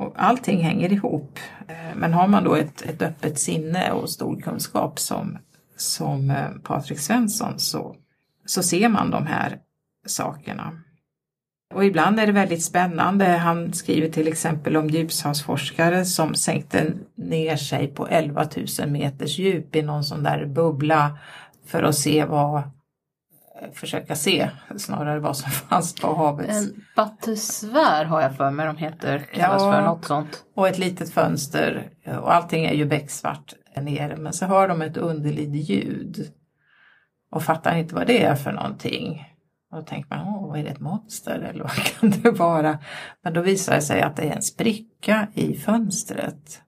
Och 0.00 0.12
allting 0.16 0.62
hänger 0.62 0.92
ihop. 0.92 1.38
Eh, 1.68 1.96
men 1.96 2.12
har 2.12 2.28
man 2.28 2.44
då 2.44 2.54
ett, 2.54 2.82
ett 2.82 3.02
öppet 3.02 3.38
sinne 3.38 3.92
och 3.92 4.10
stor 4.10 4.40
kunskap 4.40 4.98
som, 4.98 5.38
som 5.76 6.30
eh, 6.30 6.48
Patrik 6.64 6.98
Svensson 6.98 7.58
så, 7.58 7.96
så 8.46 8.62
ser 8.62 8.88
man 8.88 9.10
de 9.10 9.26
här 9.26 9.58
sakerna. 10.06 10.72
Och 11.74 11.84
ibland 11.84 12.20
är 12.20 12.26
det 12.26 12.32
väldigt 12.32 12.62
spännande. 12.62 13.26
Han 13.26 13.72
skriver 13.72 14.08
till 14.08 14.28
exempel 14.28 14.76
om 14.76 14.90
djuphavsforskare 14.90 16.04
som 16.04 16.34
sänkte 16.34 16.92
ner 17.14 17.56
sig 17.56 17.88
på 17.88 18.08
11 18.08 18.48
000 18.78 18.90
meters 18.90 19.38
djup 19.38 19.76
i 19.76 19.82
någon 19.82 20.04
sån 20.04 20.22
där 20.22 20.46
bubbla 20.46 21.18
för 21.66 21.82
att 21.82 21.96
se 21.96 22.24
vad, 22.24 22.62
försöka 23.72 24.16
se 24.16 24.50
snarare 24.76 25.20
vad 25.20 25.36
som 25.36 25.50
fanns 25.68 25.94
på 25.94 26.14
havets 26.14 26.66
En 26.66 26.84
battusvär 26.96 28.04
har 28.04 28.20
jag 28.20 28.36
för 28.36 28.50
mig 28.50 28.66
de 28.66 28.76
heter. 28.76 29.26
Ja. 29.32 29.38
Kallas 29.38 29.62
för 29.62 29.82
något 29.82 30.04
sånt. 30.04 30.44
och 30.54 30.68
ett 30.68 30.78
litet 30.78 31.10
fönster 31.10 31.90
och 32.22 32.34
allting 32.34 32.64
är 32.64 32.74
ju 32.74 32.84
becksvart 32.84 33.54
nere 33.76 34.16
men 34.16 34.32
så 34.32 34.46
hör 34.46 34.68
de 34.68 34.82
ett 34.82 34.96
underligt 34.96 35.70
ljud 35.70 36.32
och 37.30 37.42
fattar 37.42 37.76
inte 37.76 37.94
vad 37.94 38.06
det 38.06 38.22
är 38.22 38.34
för 38.34 38.52
någonting. 38.52 39.26
Och 39.70 39.76
då 39.76 39.82
tänker 39.82 40.16
man, 40.16 40.28
åh, 40.28 40.58
är 40.58 40.64
det 40.64 40.70
ett 40.70 40.80
monster 40.80 41.38
eller 41.38 41.62
vad 41.62 41.72
kan 42.00 42.10
det 42.10 42.30
vara? 42.30 42.78
Men 43.22 43.32
då 43.32 43.40
visar 43.40 43.74
det 43.74 43.82
sig 43.82 44.02
att 44.02 44.16
det 44.16 44.22
är 44.22 44.36
en 44.36 44.42
spricka 44.42 45.28
i 45.34 45.54
fönstret. 45.54 46.62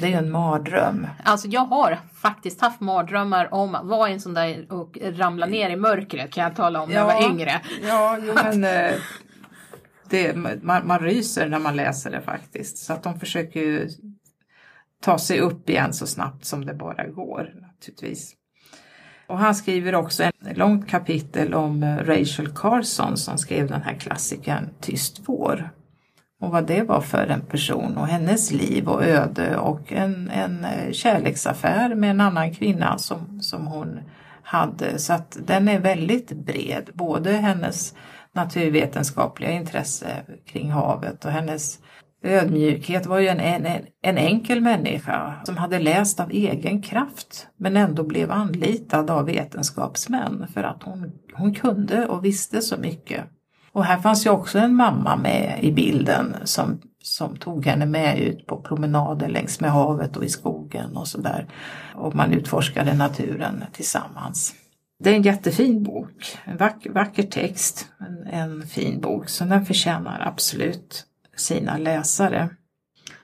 Det 0.00 0.06
är 0.06 0.10
ju 0.10 0.16
en 0.16 0.30
mardröm. 0.30 1.06
Alltså 1.24 1.48
jag 1.48 1.64
har 1.64 1.98
faktiskt 2.14 2.60
haft 2.60 2.80
mardrömmar 2.80 3.54
om 3.54 3.74
att 3.74 3.86
vara 3.86 4.08
en 4.08 4.20
sån 4.20 4.34
där 4.34 4.72
och 4.72 4.98
ramla 5.02 5.46
ner 5.46 5.70
i 5.70 5.76
mörkret 5.76 6.32
kan 6.32 6.44
jag 6.44 6.56
tala 6.56 6.82
om 6.82 6.88
när 6.88 6.96
jag 6.96 7.04
var 7.04 7.30
yngre. 7.30 7.60
Ja, 7.82 8.18
jo, 8.22 8.34
men 8.34 8.64
eh, 8.64 8.94
det, 10.10 10.36
man, 10.36 10.86
man 10.86 10.98
ryser 10.98 11.48
när 11.48 11.58
man 11.58 11.76
läser 11.76 12.10
det 12.10 12.20
faktiskt. 12.20 12.78
Så 12.78 12.92
att 12.92 13.02
de 13.02 13.20
försöker 13.20 13.60
ju 13.60 13.88
ta 15.02 15.18
sig 15.18 15.40
upp 15.40 15.70
igen 15.70 15.92
så 15.92 16.06
snabbt 16.06 16.44
som 16.44 16.66
det 16.66 16.74
bara 16.74 17.06
går 17.06 17.54
naturligtvis. 17.60 18.34
Och 19.26 19.38
han 19.38 19.54
skriver 19.54 19.94
också 19.94 20.24
ett 20.24 20.56
långt 20.56 20.88
kapitel 20.88 21.54
om 21.54 21.82
eh, 21.82 21.96
Rachel 21.96 22.48
Carson 22.54 23.16
som 23.16 23.38
skrev 23.38 23.68
den 23.68 23.82
här 23.82 23.94
klassikern 23.94 24.68
Tyst 24.80 25.22
vår. 25.26 25.70
Och 26.40 26.50
vad 26.50 26.66
det 26.66 26.82
var 26.82 27.00
för 27.00 27.26
en 27.26 27.40
person 27.40 27.96
och 27.96 28.06
hennes 28.06 28.52
liv 28.52 28.88
och 28.88 29.04
öde 29.04 29.56
och 29.56 29.92
en, 29.92 30.30
en 30.30 30.64
eh, 30.64 30.92
kärleksaffär 30.92 31.94
med 31.94 32.10
en 32.10 32.20
annan 32.20 32.54
kvinna 32.54 32.98
som, 32.98 33.40
som 33.40 33.66
hon 33.66 34.00
hade. 34.42 34.98
Så 34.98 35.12
att 35.12 35.38
den 35.46 35.68
är 35.68 35.80
väldigt 35.80 36.32
bred, 36.32 36.90
både 36.94 37.32
hennes 37.32 37.94
naturvetenskapliga 38.32 39.50
intresse 39.50 40.08
kring 40.46 40.70
havet 40.70 41.24
och 41.24 41.30
hennes 41.30 41.78
Ödmjukhet 42.22 43.06
var 43.06 43.18
ju 43.18 43.28
en, 43.28 43.40
en, 43.40 43.86
en 44.02 44.18
enkel 44.18 44.60
människa 44.60 45.34
som 45.44 45.56
hade 45.56 45.78
läst 45.78 46.20
av 46.20 46.30
egen 46.30 46.82
kraft 46.82 47.46
men 47.56 47.76
ändå 47.76 48.04
blev 48.04 48.30
anlitad 48.30 49.10
av 49.10 49.26
vetenskapsmän 49.26 50.46
för 50.54 50.62
att 50.62 50.82
hon, 50.82 51.12
hon 51.34 51.54
kunde 51.54 52.06
och 52.06 52.24
visste 52.24 52.62
så 52.62 52.76
mycket. 52.76 53.24
Och 53.78 53.84
här 53.84 53.98
fanns 53.98 54.26
ju 54.26 54.30
också 54.30 54.58
en 54.58 54.74
mamma 54.74 55.16
med 55.16 55.58
i 55.62 55.72
bilden 55.72 56.36
som, 56.44 56.80
som 57.02 57.36
tog 57.36 57.66
henne 57.66 57.86
med 57.86 58.18
ut 58.18 58.46
på 58.46 58.56
promenader 58.62 59.28
längs 59.28 59.60
med 59.60 59.70
havet 59.70 60.16
och 60.16 60.24
i 60.24 60.28
skogen 60.28 60.96
och 60.96 61.08
sådär. 61.08 61.46
Och 61.94 62.14
man 62.14 62.32
utforskade 62.32 62.94
naturen 62.94 63.64
tillsammans. 63.72 64.54
Det 65.04 65.10
är 65.10 65.14
en 65.14 65.22
jättefin 65.22 65.82
bok, 65.82 66.38
en 66.44 66.56
vacker, 66.56 66.90
vacker 66.90 67.22
text, 67.22 67.86
en, 68.00 68.26
en 68.40 68.66
fin 68.66 69.00
bok, 69.00 69.28
så 69.28 69.44
den 69.44 69.66
förtjänar 69.66 70.26
absolut 70.26 71.04
sina 71.36 71.76
läsare. 71.76 72.48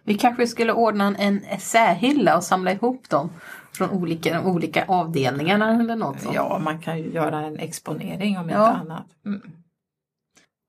Vi 0.05 0.15
kanske 0.15 0.47
skulle 0.47 0.73
ordna 0.73 1.15
en 1.19 1.45
essähylla 1.45 2.37
och 2.37 2.45
samla 2.45 2.73
ihop 2.73 3.09
dem 3.09 3.31
från 3.73 3.91
olika, 3.91 4.35
de 4.35 4.47
olika 4.47 4.85
avdelningarna 4.89 5.81
eller 5.81 5.97
något 5.97 6.21
sånt. 6.21 6.35
Ja, 6.35 6.61
man 6.65 6.79
kan 6.79 6.99
ju 6.99 7.13
göra 7.13 7.41
en 7.41 7.59
exponering 7.59 8.39
om 8.39 8.49
Ja. 8.49 8.69
inte 8.69 8.81
annat. 8.81 9.07
Mm. 9.27 9.41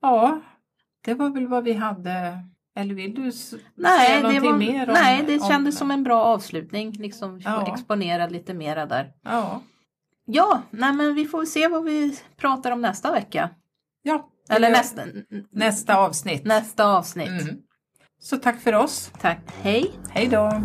Ja, 0.06 0.42
det 1.06 1.14
var 1.14 1.30
väl 1.30 1.48
vad 1.48 1.64
vi 1.64 1.74
hade. 1.74 2.38
Eller 2.78 2.94
vill 2.96 3.16
du 3.16 3.32
säga 3.32 3.62
Nej, 3.76 4.16
det, 4.16 4.22
någonting 4.22 4.52
var, 4.52 4.58
mer 4.58 4.88
om, 4.88 4.94
nej, 4.94 5.24
det 5.28 5.40
om- 5.40 5.50
kändes 5.50 5.78
som 5.78 5.92
en 5.92 6.04
bra 6.04 6.22
avslutning. 6.24 6.92
Liksom 6.92 7.40
Ja. 7.40 7.74
exponera 7.74 8.28
lite 8.28 8.54
mera 8.54 8.86
där. 8.86 9.12
Ja, 9.24 9.62
Ja, 10.26 10.62
nej 10.70 10.94
men 10.94 11.16
vi 11.16 11.26
får 11.26 11.46
se 11.46 11.68
vad 11.68 11.84
vi 11.84 12.20
pratar 12.38 12.72
om 12.72 12.82
nästa 12.82 13.12
vecka. 13.12 13.50
ja 14.02 14.30
Eller 14.50 14.70
nästa, 14.70 15.02
nästa 15.52 15.98
avsnitt. 15.98 16.46
nästa 16.46 16.86
avsnitt. 16.86 17.42
Mm. 17.42 17.56
Så 18.20 18.38
tack 18.38 18.60
för 18.62 18.74
oss. 18.74 19.12
Tack, 19.22 19.40
hej! 19.62 19.92
Hej 20.10 20.28
då! 20.28 20.62